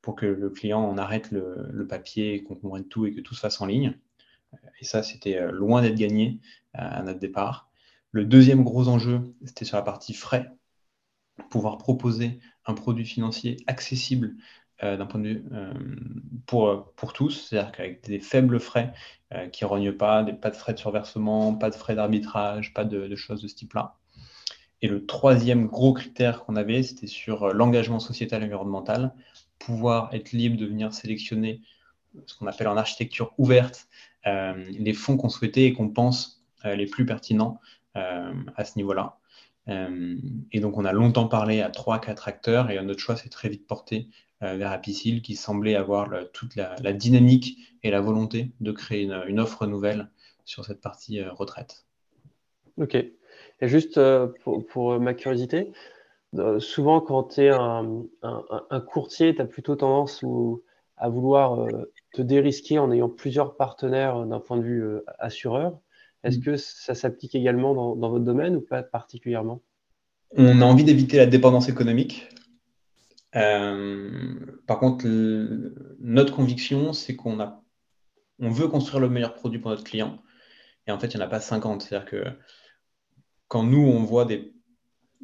pour 0.00 0.16
que 0.16 0.24
le 0.24 0.48
client 0.48 0.80
en 0.80 0.96
arrête 0.96 1.30
le, 1.32 1.68
le 1.70 1.86
papier, 1.86 2.42
qu'on 2.44 2.54
comprenne 2.54 2.88
tout 2.88 3.04
et 3.04 3.12
que 3.12 3.20
tout 3.20 3.34
se 3.34 3.40
fasse 3.40 3.60
en 3.60 3.66
ligne. 3.66 3.94
Et 4.80 4.84
ça, 4.84 5.02
c'était 5.02 5.36
euh, 5.36 5.50
loin 5.50 5.82
d'être 5.82 5.96
gagné 5.96 6.40
euh, 6.76 6.80
à 6.80 7.02
notre 7.02 7.18
départ. 7.18 7.70
Le 8.12 8.24
deuxième 8.24 8.64
gros 8.64 8.88
enjeu, 8.88 9.34
c'était 9.44 9.64
sur 9.64 9.76
la 9.76 9.82
partie 9.82 10.14
frais, 10.14 10.50
pouvoir 11.50 11.78
proposer 11.78 12.40
un 12.64 12.74
produit 12.74 13.04
financier 13.04 13.56
accessible 13.66 14.34
euh, 14.82 14.96
d'un 14.96 15.06
point 15.06 15.20
de 15.20 15.28
vue 15.28 15.44
pour, 16.46 16.92
pour 16.94 17.12
tous, 17.12 17.48
c'est-à-dire 17.48 17.72
qu'avec 17.72 18.02
des 18.04 18.20
faibles 18.20 18.60
frais 18.60 18.94
qui 19.52 19.64
ne 19.64 19.68
rognent 19.68 19.92
pas, 19.92 20.22
des, 20.22 20.32
pas 20.32 20.50
de 20.50 20.56
frais 20.56 20.72
de 20.72 20.78
surversement, 20.78 21.54
pas 21.54 21.68
de 21.68 21.74
frais 21.74 21.94
d'arbitrage, 21.94 22.72
pas 22.72 22.84
de, 22.84 23.14
choses 23.14 23.42
de 23.42 23.48
ce 23.48 23.54
type-là. 23.54 23.98
Et 24.80 24.88
le 24.88 25.04
troisième 25.04 25.66
gros 25.66 25.92
critère 25.92 26.44
qu'on 26.44 26.56
avait, 26.56 26.82
c'était 26.82 27.08
sur 27.08 27.52
l'engagement 27.52 27.98
sociétal 27.98 28.42
et 28.42 28.46
environnemental, 28.46 29.12
pouvoir 29.58 30.14
être 30.14 30.32
libre 30.32 30.56
de 30.56 30.64
venir 30.64 30.94
sélectionner 30.94 31.60
ce 32.26 32.36
qu'on 32.36 32.46
appelle 32.46 32.68
en 32.68 32.76
architecture 32.76 33.34
ouverte 33.38 33.88
les 34.24 34.92
fonds 34.92 35.16
qu'on 35.16 35.30
souhaitait 35.30 35.64
et 35.64 35.72
qu'on 35.72 35.88
pense 35.88 36.44
les 36.64 36.86
plus 36.86 37.06
pertinents 37.06 37.60
à 37.94 38.64
ce 38.64 38.76
niveau-là. 38.76 39.18
et 39.68 40.60
donc, 40.60 40.76
on 40.76 40.84
a 40.84 40.92
longtemps 40.92 41.28
parlé 41.28 41.62
à 41.62 41.70
trois, 41.70 41.98
quatre 41.98 42.28
acteurs 42.28 42.70
et 42.70 42.82
notre 42.82 43.00
choix 43.00 43.16
s'est 43.16 43.30
très 43.30 43.48
vite 43.48 43.66
porté 43.66 44.08
euh, 44.44 44.56
vers 44.56 44.70
Apicil 44.70 45.20
qui 45.20 45.34
semblait 45.34 45.74
avoir 45.74 46.10
toute 46.32 46.54
la, 46.54 46.92
dynamique 46.92 47.58
et 47.82 47.90
la 47.90 48.00
volonté 48.00 48.52
de 48.60 48.70
créer 48.70 49.02
une, 49.02 49.40
offre 49.40 49.66
nouvelle 49.66 50.10
sur 50.44 50.64
cette 50.64 50.80
partie 50.80 51.18
euh, 51.18 51.32
retraite. 51.32 51.86
Ok. 52.76 52.94
Et 52.94 53.12
juste 53.62 53.98
euh, 53.98 54.28
pour, 54.44 55.00
ma 55.00 55.14
curiosité, 55.14 55.72
souvent 56.60 57.00
quand 57.00 57.24
tu 57.24 57.40
es 57.42 57.48
un, 57.50 58.06
courtier, 58.86 59.34
tu 59.34 59.42
as 59.42 59.46
plutôt 59.46 59.74
tendance 59.74 60.24
à 60.96 61.08
vouloir 61.08 61.66
te 62.12 62.22
dérisquer 62.22 62.78
en 62.78 62.90
ayant 62.90 63.08
plusieurs 63.08 63.56
partenaires 63.56 64.24
d'un 64.26 64.40
point 64.40 64.56
de 64.56 64.62
vue 64.62 64.84
assureur. 65.18 65.78
Est-ce 66.24 66.38
mm. 66.38 66.42
que 66.42 66.56
ça 66.56 66.94
s'applique 66.94 67.34
également 67.34 67.74
dans, 67.74 67.96
dans, 67.96 68.10
votre 68.10 68.24
domaine 68.24 68.56
ou 68.56 68.60
pas 68.60 68.82
particulièrement? 68.82 69.62
On 70.36 70.60
a 70.60 70.64
envie 70.64 70.84
d'éviter 70.84 71.16
la 71.16 71.26
dépendance 71.26 71.68
économique. 71.68 72.28
Euh, 73.36 74.34
par 74.66 74.78
contre, 74.78 75.06
notre 76.00 76.34
conviction, 76.34 76.92
c'est 76.92 77.16
qu'on 77.16 77.40
a, 77.40 77.62
on 78.38 78.50
veut 78.50 78.68
construire 78.68 79.00
le 79.00 79.08
meilleur 79.08 79.34
produit 79.34 79.58
pour 79.58 79.70
notre 79.70 79.84
client. 79.84 80.22
Et 80.86 80.92
en 80.92 80.98
fait, 80.98 81.08
il 81.08 81.16
n'y 81.16 81.22
en 81.22 81.26
a 81.26 81.30
pas 81.30 81.40
50. 81.40 81.82
C'est-à-dire 81.82 82.08
que 82.08 82.24
quand 83.48 83.62
nous, 83.62 83.80
on 83.80 84.02
voit 84.02 84.24
des 84.24 84.54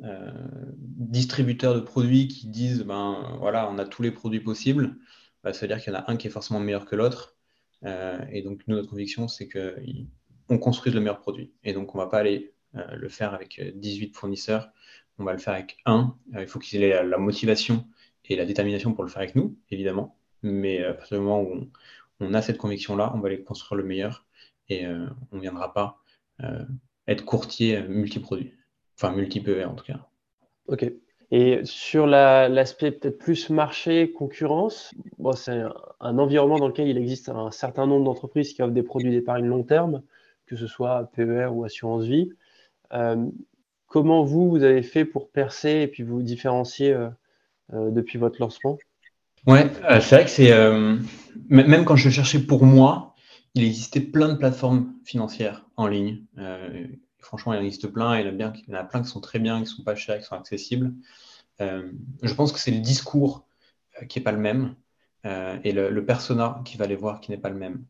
euh, 0.02 0.30
distributeurs 0.76 1.74
de 1.74 1.80
produits 1.80 2.28
qui 2.28 2.48
disent, 2.48 2.82
ben 2.82 3.36
voilà, 3.38 3.70
on 3.70 3.78
a 3.78 3.84
tous 3.84 4.02
les 4.02 4.10
produits 4.10 4.40
possibles, 4.40 4.96
bah, 5.44 5.52
ça 5.52 5.60
veut 5.60 5.68
dire 5.68 5.80
qu'il 5.82 5.92
y 5.92 5.96
en 5.96 6.00
a 6.00 6.10
un 6.10 6.16
qui 6.16 6.26
est 6.26 6.30
forcément 6.30 6.60
meilleur 6.60 6.86
que 6.86 6.96
l'autre. 6.96 7.36
Euh, 7.84 8.18
et 8.32 8.42
donc, 8.42 8.62
nous, 8.66 8.76
notre 8.76 8.90
conviction, 8.90 9.28
c'est 9.28 9.48
qu'on 9.48 10.58
construise 10.58 10.94
le 10.94 11.00
meilleur 11.00 11.20
produit. 11.20 11.52
Et 11.62 11.72
donc, 11.72 11.94
on 11.94 11.98
ne 11.98 12.04
va 12.04 12.10
pas 12.10 12.18
aller 12.18 12.54
le 12.72 13.08
faire 13.08 13.34
avec 13.34 13.60
18 13.76 14.16
fournisseurs. 14.16 14.70
On 15.18 15.24
va 15.24 15.32
le 15.32 15.38
faire 15.38 15.54
avec 15.54 15.76
un. 15.86 16.16
il 16.36 16.48
faut 16.48 16.58
qu'il 16.58 16.82
ait 16.82 17.04
la 17.04 17.18
motivation 17.18 17.86
et 18.24 18.36
la 18.36 18.44
détermination 18.44 18.94
pour 18.94 19.04
le 19.04 19.10
faire 19.10 19.22
avec 19.22 19.36
nous, 19.36 19.56
évidemment. 19.70 20.18
Mais 20.42 20.82
euh, 20.82 20.90
à 20.90 20.94
partir 20.94 21.18
du 21.18 21.24
moment 21.24 21.42
où 21.42 21.70
on, 22.20 22.34
a 22.34 22.42
cette 22.42 22.58
conviction-là, 22.58 23.12
on 23.14 23.20
va 23.20 23.28
aller 23.28 23.42
construire 23.42 23.76
le 23.76 23.84
meilleur 23.84 24.26
et 24.68 24.86
euh, 24.86 25.06
on 25.32 25.36
ne 25.36 25.40
viendra 25.40 25.72
pas 25.72 26.00
euh, 26.42 26.64
être 27.06 27.24
courtier 27.24 27.82
multi-produit. 27.82 28.54
Enfin, 28.96 29.14
multi-PE 29.14 29.64
en 29.64 29.74
tout 29.74 29.84
cas. 29.84 30.08
Ok. 30.66 30.90
Et 31.36 31.62
sur 31.64 32.06
l'aspect 32.06 32.92
peut-être 32.92 33.18
plus 33.18 33.50
marché, 33.50 34.12
concurrence, 34.12 34.94
c'est 35.34 35.62
un, 35.98 36.18
environnement 36.18 36.60
dans 36.60 36.68
lequel 36.68 36.86
il 36.86 36.96
existe 36.96 37.28
un 37.28 37.50
certain 37.50 37.88
nombre 37.88 38.04
d'entreprises 38.04 38.52
qui 38.52 38.62
offrent 38.62 38.72
des 38.72 38.84
produits 38.84 39.10
d'épargne 39.10 39.44
long 39.44 39.64
terme, 39.64 40.02
que 40.46 40.54
ce 40.54 40.68
soit 40.68 41.10
PER 41.16 41.48
ou 41.50 41.64
assurance 41.64 42.04
vie. 42.04 42.30
comment 43.88 44.22
vous, 44.22 44.48
vous 44.48 44.62
avez 44.62 44.82
fait 44.82 45.04
pour 45.04 45.28
percer 45.28 45.80
et 45.80 45.88
puis 45.88 46.04
vous 46.04 46.22
différencier 46.22 46.92
euh, 46.92 47.10
depuis 47.90 48.16
votre 48.16 48.40
lancement? 48.40 48.78
Ouais, 49.48 49.66
euh, 49.90 50.00
c'est 50.00 50.14
vrai 50.14 50.24
que 50.26 50.30
c'est. 50.30 50.52
Euh, 50.52 50.98
même 51.48 51.84
quand 51.84 51.96
je 51.96 52.10
cherchais 52.10 52.38
pour 52.38 52.64
moi, 52.64 53.16
il 53.56 53.64
existait 53.64 53.98
plein 53.98 54.28
de 54.28 54.38
plateformes 54.38 54.92
financières 55.04 55.66
en 55.76 55.88
ligne. 55.88 56.22
Franchement, 57.24 57.54
il 57.54 57.64
existe 57.64 57.88
plein. 57.88 58.18
Il 58.18 58.26
y, 58.26 58.28
en 58.28 58.32
a 58.32 58.32
bien, 58.32 58.52
il 58.66 58.72
y 58.72 58.76
en 58.76 58.80
a 58.80 58.84
plein 58.84 59.02
qui 59.02 59.08
sont 59.08 59.20
très 59.20 59.38
bien, 59.38 59.60
qui 59.60 59.66
sont 59.66 59.82
pas 59.82 59.94
chers, 59.94 60.18
qui 60.18 60.24
sont 60.24 60.36
accessibles. 60.36 60.92
je 61.60 62.34
pense 62.34 62.52
que 62.52 62.58
c'est 62.58 62.70
le 62.70 62.80
discours 62.80 63.46
qui 64.08 64.18
n'est 64.18 64.24
pas 64.24 64.32
le 64.32 64.38
même 64.38 64.74
et 65.24 65.72
le, 65.72 66.04
persona 66.04 66.60
qui 66.64 66.76
va 66.76 66.86
les 66.86 66.96
voir 66.96 67.20
qui 67.20 67.30
n'est 67.30 67.38
pas 67.38 67.50
le 67.50 67.56
même. 67.56 67.84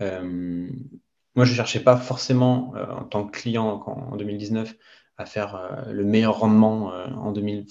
moi, 0.00 1.44
je 1.44 1.50
ne 1.50 1.56
cherchais 1.56 1.80
pas 1.80 1.96
forcément, 1.96 2.74
en 2.74 3.04
tant 3.04 3.26
que 3.26 3.32
client 3.38 3.82
en 3.86 4.16
2019, 4.16 4.74
à 5.18 5.26
faire 5.26 5.84
le 5.88 6.04
meilleur 6.04 6.38
rendement 6.38 6.88
en 6.88 7.32
2000, 7.32 7.66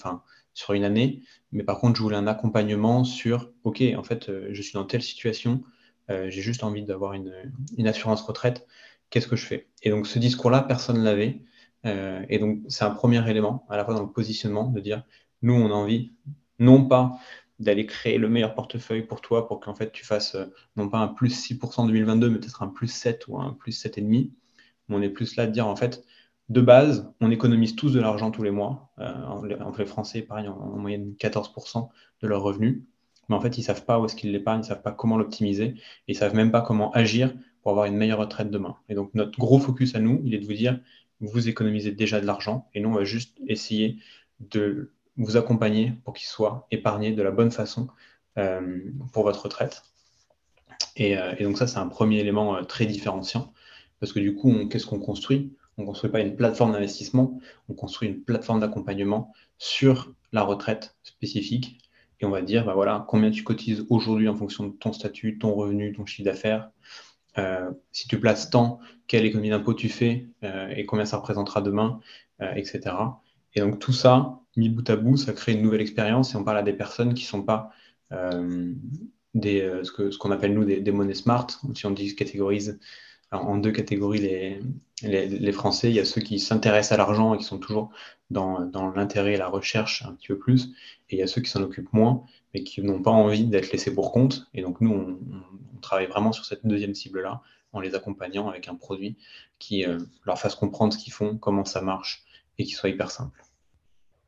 sur 0.54 0.74
une 0.74 0.84
année. 0.84 1.22
Mais 1.52 1.62
par 1.62 1.78
contre, 1.78 1.96
je 1.96 2.02
voulais 2.02 2.16
un 2.16 2.26
accompagnement 2.26 3.04
sur, 3.04 3.50
OK, 3.64 3.82
en 3.96 4.02
fait, 4.02 4.28
euh, 4.28 4.48
je 4.52 4.62
suis 4.62 4.74
dans 4.74 4.84
telle 4.84 5.02
situation, 5.02 5.62
euh, 6.10 6.30
j'ai 6.30 6.42
juste 6.42 6.64
envie 6.64 6.84
d'avoir 6.84 7.12
une, 7.14 7.32
assurance 7.86 8.22
retraite, 8.22 8.66
qu'est-ce 9.12 9.28
que 9.28 9.36
je 9.36 9.46
fais? 9.46 9.68
Et 9.82 9.90
donc, 9.90 10.06
ce 10.08 10.18
discours-là, 10.18 10.62
personne 10.62 10.98
ne 10.98 11.04
l'avait. 11.04 11.42
Euh, 11.86 12.24
et 12.28 12.38
donc, 12.38 12.60
c'est 12.68 12.84
un 12.84 12.90
premier 12.90 13.28
élément, 13.30 13.66
à 13.68 13.76
la 13.76 13.84
fois 13.84 13.94
dans 13.94 14.02
le 14.02 14.10
positionnement, 14.10 14.64
de 14.64 14.80
dire, 14.80 15.04
nous, 15.42 15.54
on 15.54 15.70
a 15.70 15.74
envie, 15.74 16.12
non 16.58 16.86
pas 16.86 17.12
d'aller 17.58 17.86
créer 17.86 18.18
le 18.18 18.28
meilleur 18.28 18.54
portefeuille 18.54 19.02
pour 19.02 19.20
toi, 19.20 19.46
pour 19.46 19.60
qu'en 19.60 19.74
fait, 19.74 19.92
tu 19.92 20.04
fasses 20.04 20.36
non 20.76 20.88
pas 20.88 20.98
un 20.98 21.08
plus 21.08 21.48
6% 21.48 21.82
en 21.82 21.86
2022, 21.86 22.30
mais 22.30 22.38
peut-être 22.38 22.62
un 22.62 22.68
plus 22.68 22.88
7 22.88 23.28
ou 23.28 23.38
un 23.38 23.52
plus 23.52 23.84
7,5. 23.84 24.30
Mais 24.88 24.96
on 24.96 25.02
est 25.02 25.10
plus 25.10 25.36
là 25.36 25.46
de 25.46 25.52
dire, 25.52 25.68
en 25.68 25.76
fait, 25.76 26.04
de 26.48 26.60
base, 26.60 27.12
on 27.20 27.30
économise 27.30 27.76
tous 27.76 27.92
de 27.92 28.00
l'argent 28.00 28.30
tous 28.30 28.42
les 28.42 28.50
mois. 28.50 28.92
Euh, 28.98 29.24
en, 29.24 29.42
les 29.76 29.86
Français, 29.86 30.22
pareil, 30.22 30.48
en, 30.48 30.76
moyenne 30.78 31.14
14% 31.18 31.88
de 32.22 32.26
leurs 32.26 32.42
revenus. 32.42 32.82
Mais 33.28 33.36
en 33.36 33.40
fait, 33.40 33.56
ils 33.58 33.60
ne 33.60 33.66
savent 33.66 33.84
pas 33.84 34.00
où 34.00 34.06
est-ce 34.06 34.16
qu'ils 34.16 34.32
l'épargnent, 34.32 34.60
ils 34.60 34.64
ne 34.64 34.68
savent 34.68 34.82
pas 34.82 34.92
comment 34.92 35.16
l'optimiser, 35.16 35.74
ils 36.08 36.14
ne 36.14 36.18
savent 36.18 36.34
même 36.34 36.50
pas 36.50 36.60
comment 36.62 36.90
agir 36.92 37.32
pour 37.62 37.70
avoir 37.70 37.86
une 37.86 37.96
meilleure 37.96 38.18
retraite 38.18 38.50
demain. 38.50 38.76
Et 38.88 38.94
donc, 38.94 39.14
notre 39.14 39.38
gros 39.38 39.58
focus 39.58 39.94
à 39.94 40.00
nous, 40.00 40.20
il 40.24 40.34
est 40.34 40.38
de 40.38 40.46
vous 40.46 40.52
dire, 40.52 40.80
vous 41.20 41.48
économisez 41.48 41.92
déjà 41.92 42.20
de 42.20 42.26
l'argent, 42.26 42.68
et 42.74 42.80
nous, 42.80 42.88
on 42.88 42.94
va 42.94 43.04
juste 43.04 43.38
essayer 43.46 43.98
de 44.40 44.90
vous 45.16 45.36
accompagner 45.36 45.92
pour 46.04 46.14
qu'il 46.14 46.26
soit 46.26 46.66
épargné 46.70 47.12
de 47.12 47.22
la 47.22 47.30
bonne 47.30 47.50
façon 47.50 47.88
euh, 48.38 48.80
pour 49.12 49.22
votre 49.22 49.44
retraite. 49.44 49.82
Et, 50.96 51.16
euh, 51.16 51.34
et 51.38 51.44
donc 51.44 51.56
ça, 51.56 51.66
c'est 51.66 51.78
un 51.78 51.86
premier 51.86 52.18
élément 52.18 52.64
très 52.64 52.86
différenciant, 52.86 53.52
parce 54.00 54.12
que 54.12 54.20
du 54.20 54.34
coup, 54.34 54.66
qu'est-ce 54.68 54.86
qu'on 54.86 54.98
construit? 54.98 55.52
On 55.78 55.82
ne 55.82 55.86
construit 55.86 56.10
pas 56.10 56.20
une 56.20 56.36
plateforme 56.36 56.72
d'investissement, 56.72 57.38
on 57.68 57.74
construit 57.74 58.08
une 58.08 58.20
plateforme 58.20 58.60
d'accompagnement 58.60 59.32
sur 59.58 60.12
la 60.32 60.42
retraite 60.42 60.96
spécifique. 61.02 61.78
Et 62.20 62.24
on 62.24 62.30
va 62.30 62.42
dire, 62.42 62.64
bah 62.64 62.74
voilà, 62.74 63.04
combien 63.08 63.30
tu 63.30 63.42
cotises 63.42 63.84
aujourd'hui 63.88 64.28
en 64.28 64.36
fonction 64.36 64.66
de 64.66 64.72
ton 64.72 64.92
statut, 64.92 65.38
ton 65.38 65.54
revenu, 65.54 65.92
ton 65.92 66.06
chiffre 66.06 66.24
d'affaires. 66.24 66.70
Euh, 67.38 67.70
si 67.92 68.08
tu 68.08 68.20
places 68.20 68.50
tant, 68.50 68.80
quelle 69.06 69.24
économie 69.24 69.50
d'impôt 69.50 69.74
tu 69.74 69.88
fais 69.88 70.26
euh, 70.44 70.68
et 70.68 70.84
combien 70.84 71.06
ça 71.06 71.16
représentera 71.16 71.62
demain, 71.62 72.00
euh, 72.40 72.52
etc. 72.54 72.94
Et 73.54 73.60
donc 73.60 73.78
tout 73.78 73.92
ça, 73.92 74.40
mis 74.56 74.68
bout 74.68 74.88
à 74.90 74.96
bout, 74.96 75.16
ça 75.16 75.32
crée 75.32 75.52
une 75.52 75.62
nouvelle 75.62 75.80
expérience 75.80 76.34
et 76.34 76.36
on 76.36 76.44
parle 76.44 76.58
à 76.58 76.62
des 76.62 76.72
personnes 76.72 77.14
qui 77.14 77.24
ne 77.24 77.28
sont 77.28 77.42
pas 77.42 77.70
des, 79.32 79.80
ce 79.82 80.18
qu'on 80.18 80.30
appelle 80.32 80.52
nous 80.52 80.66
des, 80.66 80.80
des 80.80 80.92
monnaies 80.92 81.14
smart, 81.14 81.46
si 81.74 81.86
on 81.86 81.90
dit 81.90 82.14
catégorise 82.14 82.78
en 83.32 83.56
deux 83.56 83.72
catégories 83.72 84.60
les, 85.02 85.52
Français. 85.52 85.90
Il 85.90 85.94
y 85.94 86.00
a 86.00 86.04
ceux 86.04 86.20
qui 86.20 86.38
s'intéressent 86.38 86.92
à 86.92 86.96
l'argent 86.96 87.34
et 87.34 87.38
qui 87.38 87.44
sont 87.44 87.58
toujours 87.58 87.90
dans, 88.30 88.70
l'intérêt 88.94 89.34
et 89.34 89.36
la 89.36 89.48
recherche 89.48 90.04
un 90.06 90.14
petit 90.14 90.28
peu 90.28 90.38
plus. 90.38 90.74
Et 91.10 91.16
il 91.16 91.18
y 91.18 91.22
a 91.22 91.26
ceux 91.26 91.40
qui 91.40 91.50
s'en 91.50 91.62
occupent 91.62 91.92
moins, 91.92 92.24
mais 92.54 92.62
qui 92.62 92.82
n'ont 92.82 93.02
pas 93.02 93.10
envie 93.10 93.44
d'être 93.44 93.72
laissés 93.72 93.94
pour 93.94 94.12
compte. 94.12 94.46
Et 94.54 94.62
donc, 94.62 94.80
nous, 94.80 94.92
on, 94.92 95.18
travaille 95.80 96.06
vraiment 96.06 96.30
sur 96.30 96.44
cette 96.44 96.64
deuxième 96.64 96.94
cible-là, 96.94 97.42
en 97.72 97.80
les 97.80 97.96
accompagnant 97.96 98.48
avec 98.48 98.68
un 98.68 98.76
produit 98.76 99.16
qui 99.58 99.84
euh, 99.84 99.98
leur 100.24 100.38
fasse 100.38 100.54
comprendre 100.54 100.92
ce 100.92 100.98
qu'ils 100.98 101.12
font, 101.12 101.36
comment 101.36 101.64
ça 101.64 101.80
marche, 101.80 102.22
et 102.58 102.64
qui 102.64 102.70
soit 102.70 102.88
hyper 102.88 103.10
simple. 103.10 103.42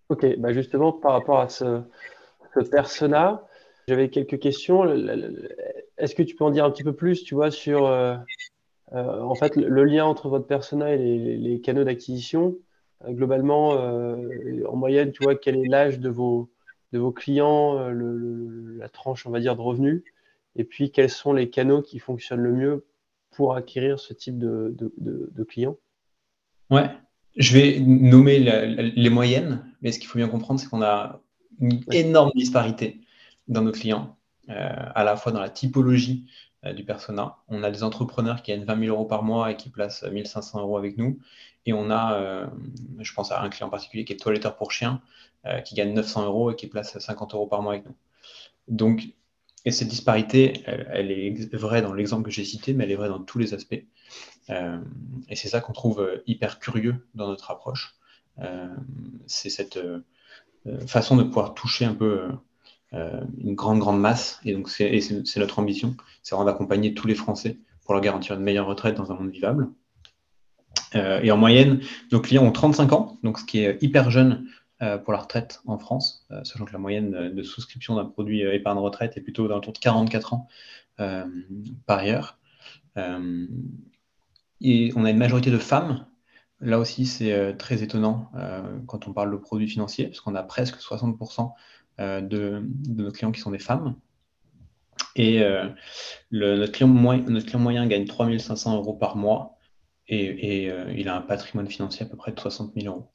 Ok, 0.09 0.27
bah 0.39 0.53
justement, 0.53 0.93
par 0.93 1.13
rapport 1.13 1.39
à 1.39 1.49
ce, 1.49 1.83
ce 2.55 2.61
persona, 2.69 3.47
j'avais 3.87 4.09
quelques 4.09 4.39
questions. 4.39 4.85
Est-ce 5.99 6.15
que 6.15 6.23
tu 6.23 6.35
peux 6.35 6.45
en 6.45 6.51
dire 6.51 6.65
un 6.65 6.71
petit 6.71 6.85
peu 6.85 6.95
plus, 6.95 7.23
tu 7.25 7.35
vois, 7.35 7.51
sur 7.51 7.87
euh, 7.87 8.17
euh, 8.93 9.21
en 9.21 9.35
fait, 9.35 9.57
le, 9.57 9.85
lien 9.85 10.05
entre 10.05 10.29
votre 10.29 10.47
personnel 10.47 11.01
et 11.01 11.37
les, 11.37 11.61
canaux 11.61 11.85
d'acquisition, 11.85 12.57
euh, 13.05 13.13
globalement, 13.13 13.79
euh, 13.79 14.63
en 14.69 14.77
moyenne, 14.77 15.13
tu 15.13 15.23
vois, 15.25 15.37
quel 15.37 15.57
est 15.57 15.69
l'âge 15.69 16.01
de 16.01 16.09
vos, 16.09 16.51
de 16.93 16.99
vos 16.99 17.13
clients, 17.13 17.89
la 17.89 18.89
tranche, 18.89 19.27
on 19.27 19.31
va 19.31 19.41
dire, 19.41 19.57
de 19.57 19.61
revenus, 19.61 20.03
et 20.57 20.65
puis 20.65 20.91
quels 20.91 21.11
sont 21.11 21.33
les 21.33 21.51
canaux 21.51 21.83
qui 21.83 21.99
fonctionnent 21.99 22.43
le 22.43 22.53
mieux 22.53 22.85
pour 23.31 23.57
acquérir 23.57 23.99
ce 23.99 24.13
type 24.13 24.39
de, 24.39 24.77
clients? 25.49 25.77
Ouais, 26.71 26.89
je 27.37 27.59
vais 27.59 27.81
nommer 27.81 28.39
les 28.39 29.11
moyennes, 29.11 29.65
mais 29.83 29.93
ce 29.93 29.99
qu'il 29.99 30.09
faut 30.09 30.19
bien 30.19 30.29
comprendre, 30.29 30.61
c'est 30.61 30.69
qu'on 30.69 30.83
a 30.83 31.21
une 31.59 31.81
énorme 31.91 32.31
disparité 32.35 33.01
dans 33.49 33.63
nos 33.63 33.73
clients, 33.73 34.17
à 34.47 35.03
la 35.03 35.17
fois 35.17 35.33
dans 35.33 35.41
la 35.41 35.51
typologie 35.51 36.27
du 36.73 36.85
persona. 36.85 37.37
On 37.49 37.63
a 37.63 37.71
des 37.71 37.83
entrepreneurs 37.83 38.43
qui 38.43 38.53
gagnent 38.53 38.65
20 38.65 38.81
000 38.87 38.97
euros 38.97 39.05
par 39.05 39.23
mois 39.23 39.51
et 39.51 39.57
qui 39.57 39.69
placent 39.69 40.03
1500 40.05 40.61
euros 40.61 40.79
avec 40.79 40.97
nous. 40.97 41.19
Et 41.67 41.73
on 41.73 41.91
a, 41.91 42.15
euh, 42.15 42.47
je 43.01 43.13
pense 43.13 43.33
à 43.33 43.43
un 43.43 43.49
client 43.49 43.69
particulier 43.69 44.05
qui 44.05 44.13
est 44.13 44.17
toiletteur 44.17 44.57
pour 44.57 44.73
chien, 44.73 45.01
euh, 45.47 45.61
qui 45.61 45.75
gagne 45.75 45.93
900 45.93 46.25
euros 46.25 46.51
et 46.51 46.57
qui 46.57 46.67
place 46.67 46.99
50 46.99 47.35
euros 47.35 47.47
par 47.47 47.63
mois 47.63 47.75
avec 47.75 47.87
nous. 47.87 47.95
Donc, 48.69 49.09
et 49.67 49.71
cette 49.71 49.89
disparité, 49.89 50.63
elle, 50.67 51.11
est 51.11 51.55
vraie 51.55 51.81
dans 51.81 51.95
l'exemple 51.95 52.25
que 52.25 52.31
j'ai 52.31 52.45
cité, 52.45 52.75
mais 52.75 52.85
elle 52.85 52.91
est 52.91 52.97
vraie 52.97 53.09
dans 53.09 53.23
tous 53.23 53.39
les 53.39 53.55
aspects. 53.55 53.83
et 54.51 55.37
c'est 55.37 55.49
ça 55.49 55.63
qu'on 55.63 55.73
trouve 55.73 56.07
hyper 56.27 56.59
curieux 56.59 57.07
dans 57.15 57.29
notre 57.29 57.51
approche. 57.51 57.97
c'est 59.27 59.49
cette 59.49 59.79
façon 60.87 61.17
de 61.17 61.23
pouvoir 61.23 61.55
toucher 61.55 61.87
un 61.87 61.95
peu 61.95 62.29
une 63.39 63.55
grande, 63.55 63.81
grande 63.81 64.01
masse. 64.01 64.41
Et 64.45 64.53
donc, 64.53 64.69
c'est 64.69 65.37
notre 65.37 65.59
ambition, 65.59 65.97
c'est 66.23 66.35
vraiment 66.35 66.51
d'accompagner 66.51 66.95
tous 66.95 67.07
les 67.07 67.15
Français 67.15 67.59
pour 67.85 67.95
leur 67.95 68.03
garantir 68.03 68.37
une 68.37 68.43
meilleure 68.43 68.67
retraite 68.67 68.97
dans 68.97 69.11
un 69.11 69.15
monde 69.15 69.31
vivable. 69.31 69.69
et 70.95 71.31
en 71.31 71.37
moyenne, 71.37 71.81
nos 72.13 72.21
clients 72.21 72.45
ont 72.45 72.53
35 72.53 72.93
ans, 72.93 73.19
donc 73.23 73.39
ce 73.39 73.45
qui 73.45 73.59
est 73.61 73.83
hyper 73.83 74.11
jeune 74.11 74.47
euh, 74.83 74.99
pour 74.99 75.13
la 75.13 75.21
retraite 75.21 75.61
en 75.67 75.79
France, 75.79 76.27
euh, 76.33 76.43
sachant 76.43 76.65
que 76.65 76.73
la 76.73 76.81
moyenne 76.81 77.33
de 77.33 77.43
souscription 77.45 77.95
d'un 77.95 78.05
produit 78.05 78.45
euh, 78.45 78.53
épargne 78.53 78.79
retraite 78.79 79.17
est 79.17 79.21
plutôt 79.21 79.47
d'un 79.47 79.61
tour 79.61 79.73
de 79.73 79.79
44 79.79 80.35
ans 80.35 80.49
par 81.87 81.99
ailleurs. 81.99 82.39
et 84.61 84.93
on 84.95 85.05
a 85.05 85.11
une 85.11 85.17
majorité 85.17 85.51
de 85.51 85.59
femmes. 85.59 86.07
Là 86.61 86.79
aussi, 86.79 87.05
c'est 87.05 87.57
très 87.57 87.83
étonnant 87.83 88.31
quand 88.87 89.09
on 89.09 89.13
parle 89.13 89.33
de 89.33 89.37
produits 89.37 89.69
financiers, 89.69 90.07
parce 90.07 90.21
qu'on 90.21 90.37
a 90.37 90.43
presque 90.45 90.77
60% 90.77 91.53
de, 91.99 92.63
nos 92.89 93.11
clients 93.13 93.33
qui 93.33 93.41
sont 93.41 93.51
des 93.51 93.59
femmes. 93.59 93.95
Et 95.17 95.43
notre, 96.31 96.73
client 96.73 96.89
moyen, 96.89 97.23
notre, 97.29 97.47
client 97.47 97.61
moyen, 97.61 97.87
gagne 97.87 98.05
3500 98.05 98.77
euros 98.77 98.95
par 98.95 99.17
mois 99.17 99.59
et, 100.09 100.71
il 100.97 101.09
a 101.09 101.17
un 101.17 101.21
patrimoine 101.21 101.69
financier 101.69 102.05
à 102.07 102.09
peu 102.09 102.17
près 102.17 102.33
de 102.33 102.41
60 102.41 102.73
000 102.75 102.95
euros. 102.95 103.09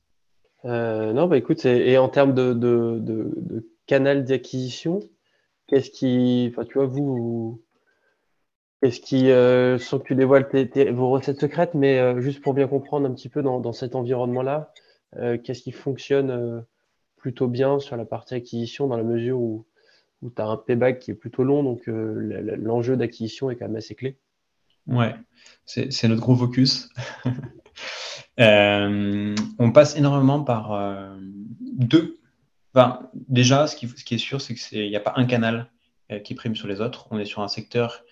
Euh, 0.66 1.14
non, 1.14 1.28
bah 1.28 1.38
écoute, 1.38 1.66
et 1.66 1.98
en 1.98 2.10
termes 2.10 2.34
de, 2.34 2.54
de, 2.54 3.70
canal 3.88 4.26
d'acquisition, 4.26 5.00
qu'est-ce 5.68 5.90
qui, 5.90 6.50
enfin, 6.52 6.66
tu 6.66 6.74
vois, 6.76 6.88
vous, 6.88 7.64
qu'est-ce 8.82 9.00
qui, 9.00 9.32
euh, 9.32 9.78
sans 9.78 10.00
que 10.00 10.04
tu 10.04 10.16
dévoiles 10.16 10.48
vos 10.92 11.10
recettes 11.10 11.40
secrètes, 11.40 11.74
mais 11.74 12.00
euh, 12.00 12.20
juste 12.20 12.42
pour 12.42 12.54
bien 12.54 12.68
comprendre 12.68 13.08
un 13.08 13.14
petit 13.14 13.30
peu 13.30 13.42
dans, 13.42 13.60
dans 13.60 13.74
cet 13.74 13.96
environnement-là, 13.96 14.74
euh, 15.18 15.38
qu'est-ce 15.38 15.62
qui 15.62 15.72
fonctionne 15.72 16.66
plutôt 17.20 17.48
bien 17.48 17.80
sur 17.80 17.98
la 17.98 18.06
partie 18.06 18.34
acquisition 18.34 18.88
dans 18.88 18.98
la 18.98 19.04
mesure 19.04 19.40
où, 19.40 19.66
où 20.22 20.30
tu 20.30 20.42
as 20.42 20.46
un 20.48 20.58
payback 20.58 21.00
qui 21.00 21.12
est 21.12 21.16
plutôt 21.16 21.44
long, 21.44 21.64
donc 21.64 21.84
l'enjeu 21.86 22.98
d'acquisition 22.98 23.52
est 23.52 23.56
quand 23.56 23.68
même 23.68 23.76
assez 23.76 23.96
clé. 23.96 24.18
Ouais, 24.88 25.16
c'est 25.66 26.08
notre 26.08 26.22
gros 26.22 26.36
focus. 26.36 26.90
Euh, 28.40 29.36
on 29.58 29.72
passe 29.74 29.98
énormément 29.98 30.42
par 30.42 30.72
euh, 30.72 31.18
deux. 31.60 32.20
Déjà, 33.14 33.68
ce 33.68 33.76
qui, 33.76 33.90
ce 33.90 34.06
qui, 34.06 34.16
est 34.16 34.20
sûr, 34.20 34.40
c'est 34.40 34.56
qu'il 34.56 34.88
n'y 34.88 34.96
a 34.96 35.02
pas 35.02 35.12
un 35.18 35.26
canal 35.26 35.70
euh, 36.10 36.20
qui 36.20 36.36
prime 36.36 36.56
sur 36.56 36.70
les 36.70 36.80
autres. 36.80 37.08
On 37.12 37.20
est 37.20 37.26
sur 37.26 37.42
un 37.42 37.50
secteur 37.50 38.04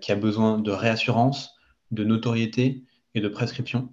qui 0.00 0.12
a 0.12 0.14
besoin 0.14 0.58
de 0.58 0.70
réassurance, 0.70 1.56
de 1.90 2.04
notoriété 2.04 2.84
et 3.14 3.20
de 3.20 3.28
prescription. 3.28 3.90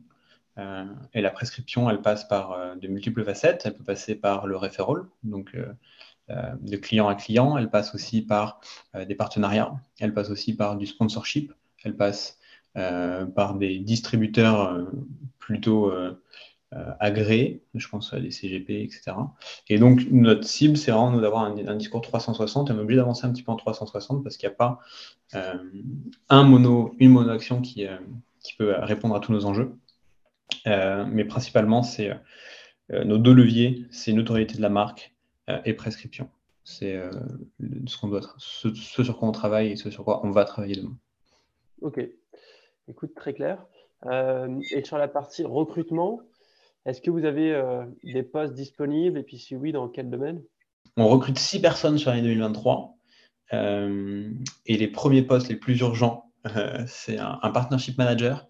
Et 1.14 1.22
la 1.22 1.30
prescription, 1.30 1.90
elle 1.90 2.02
passe 2.02 2.28
par 2.28 2.76
de 2.76 2.88
multiples 2.88 3.24
facettes. 3.24 3.64
Elle 3.66 3.76
peut 3.76 3.84
passer 3.84 4.16
par 4.16 4.48
le 4.48 4.58
referral, 4.58 5.04
donc 5.24 5.56
de 6.30 6.78
client 6.78 7.08
à 7.08 7.16
client. 7.16 7.58
Elle 7.58 7.70
passe 7.70 7.94
aussi 7.94 8.22
par 8.22 8.60
des 8.96 9.16
partenariats. 9.16 9.74
Elle 10.00 10.14
passe 10.14 10.30
aussi 10.30 10.56
par 10.56 10.76
du 10.76 10.88
sponsorship. 10.88 11.54
Elle 11.84 11.96
passe 11.96 12.38
euh, 12.78 13.26
par 13.26 13.56
des 13.56 13.80
distributeurs 13.80 14.72
euh, 14.72 14.84
plutôt 15.40 15.92
euh, 15.92 16.14
agréés, 17.00 17.64
je 17.74 17.88
pense 17.88 18.14
à 18.14 18.20
des 18.20 18.30
CGP, 18.30 18.84
etc. 18.84 19.14
Et 19.68 19.80
donc, 19.80 20.06
notre 20.12 20.44
cible, 20.44 20.78
c'est 20.78 20.92
vraiment 20.92 21.20
d'avoir 21.20 21.46
un, 21.46 21.76
discours 21.76 22.02
360. 22.02 22.70
On 22.70 22.78
est 22.78 22.80
obligé 22.80 22.98
d'avancer 22.98 23.26
un 23.26 23.32
petit 23.32 23.42
peu 23.42 23.52
en 23.52 23.56
360 23.56 24.22
parce 24.22 24.38
qu'il 24.38 24.48
n'y 24.48 24.54
a 24.54 24.58
pas 24.58 24.80
un 26.30 26.44
mono, 26.44 26.94
une 27.00 27.12
mono-action 27.12 27.62
qui, 27.62 27.88
peut 28.60 28.76
répondre 28.78 29.16
à 29.16 29.22
tous 29.22 29.32
nos 29.32 29.46
enjeux. 29.46 29.76
Mais 30.66 31.26
principalement, 31.26 31.84
c'est 31.84 32.12
nos 32.90 33.18
deux 33.18 33.34
leviers, 33.34 33.86
c'est 33.92 34.14
notoriété 34.14 34.58
de 34.58 34.62
la 34.62 34.70
marque 34.70 35.14
et 35.66 35.74
prescription. 35.74 36.30
C'est 36.64 37.00
ce, 37.86 37.98
qu'on 37.98 38.10
doit, 38.10 38.22
ce, 38.38 38.74
ce, 38.74 39.04
sur 39.04 39.18
quoi 39.18 39.28
on 39.28 39.32
travaille 39.32 39.72
et 39.72 39.76
ce 39.76 39.90
sur 39.90 40.04
quoi 40.04 40.26
on 40.26 40.32
va 40.32 40.46
travailler 40.46 40.76
demain. 40.76 40.98
Ok, 41.82 42.00
Écoute, 42.90 43.14
très 43.16 43.34
clair. 43.34 43.66
Euh, 44.06 44.60
et 44.72 44.84
sur 44.86 44.98
la 44.98 45.08
partie 45.08 45.44
recrutement, 45.44 46.22
est-ce 46.86 47.02
que 47.02 47.12
vous 47.12 47.26
avez 47.26 47.54
euh, 47.54 47.84
des 48.04 48.24
postes 48.24 48.54
disponibles? 48.54 49.20
Et 49.20 49.24
puis 49.24 49.38
si 49.38 49.56
oui, 49.56 49.72
dans 49.72 49.90
quel 49.90 50.10
domaine? 50.10 50.42
On 50.96 51.08
recrute 51.10 51.38
six 51.38 51.62
personnes 51.62 51.98
sur 51.98 52.12
l'année 52.12 52.24
2023. 52.24 52.96
Euh, 53.54 54.30
et 54.66 54.78
les 54.78 54.88
premiers 54.88 55.22
postes 55.22 55.50
les 55.50 55.56
plus 55.56 55.80
urgents, 55.80 56.32
c'est 56.88 57.18
un, 57.18 57.52
partnership 57.52 57.98
manager 57.98 58.48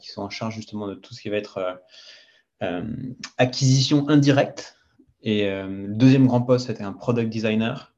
qui 0.00 0.08
sont 0.08 0.22
en 0.22 0.30
charge 0.30 0.54
justement 0.54 0.88
de 0.88 0.94
tout 0.94 1.14
ce 1.14 1.20
qui 1.20 1.28
va 1.28 1.36
être 1.36 1.80
acquisition 3.36 4.08
indirecte. 4.08 4.76
Et 5.22 5.44
le 5.48 5.94
deuxième 5.94 6.26
grand 6.26 6.42
poste, 6.42 6.66
c'était 6.66 6.84
un 6.84 6.92
product 6.92 7.30
designer 7.30 7.94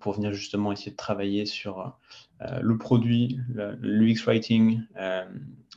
pour 0.00 0.14
venir 0.14 0.32
justement 0.32 0.72
essayer 0.72 0.90
de 0.90 0.96
travailler 0.96 1.46
sur 1.46 1.96
euh, 2.42 2.60
le 2.62 2.78
produit, 2.78 3.38
l'UX 3.80 4.24
writing, 4.26 4.82
euh, 4.96 5.24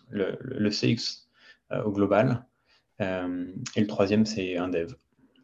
le, 0.10 0.38
le, 0.42 0.70
CX 0.70 1.28
euh, 1.72 1.84
au 1.84 1.92
global. 1.92 2.46
et 3.00 3.82
le 3.82 3.88
troisième, 3.88 4.26
c'est 4.26 4.58
un 4.58 4.70
dev. 4.70 4.94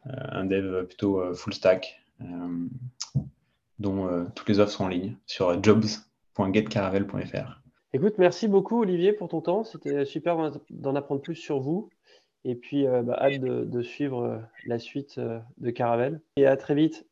un 0.04 0.44
dev 0.46 0.86
plutôt 0.86 1.34
full 1.34 1.52
stack, 1.52 2.00
dont 3.78 4.26
toutes 4.34 4.48
les 4.48 4.60
offres 4.60 4.72
sont 4.72 4.84
en 4.84 4.88
ligne 4.88 5.16
sur 5.26 5.62
jobs.getcaravel.fr. 5.62 7.59
Écoute, 7.92 8.18
merci 8.18 8.46
beaucoup 8.46 8.80
Olivier 8.80 9.12
pour 9.12 9.28
ton 9.28 9.40
temps. 9.40 9.64
C'était 9.64 10.04
super 10.04 10.52
d'en 10.70 10.94
apprendre 10.94 11.20
plus 11.20 11.34
sur 11.34 11.60
vous. 11.60 11.90
Et 12.44 12.54
puis, 12.54 12.86
bah, 12.86 13.18
hâte 13.20 13.40
de, 13.40 13.64
de, 13.64 13.82
suivre 13.82 14.42
la 14.64 14.78
suite 14.78 15.20
de 15.58 15.70
Caravel. 15.70 16.20
Et 16.36 16.46
à 16.46 16.56
très 16.56 16.74
vite. 16.74 17.09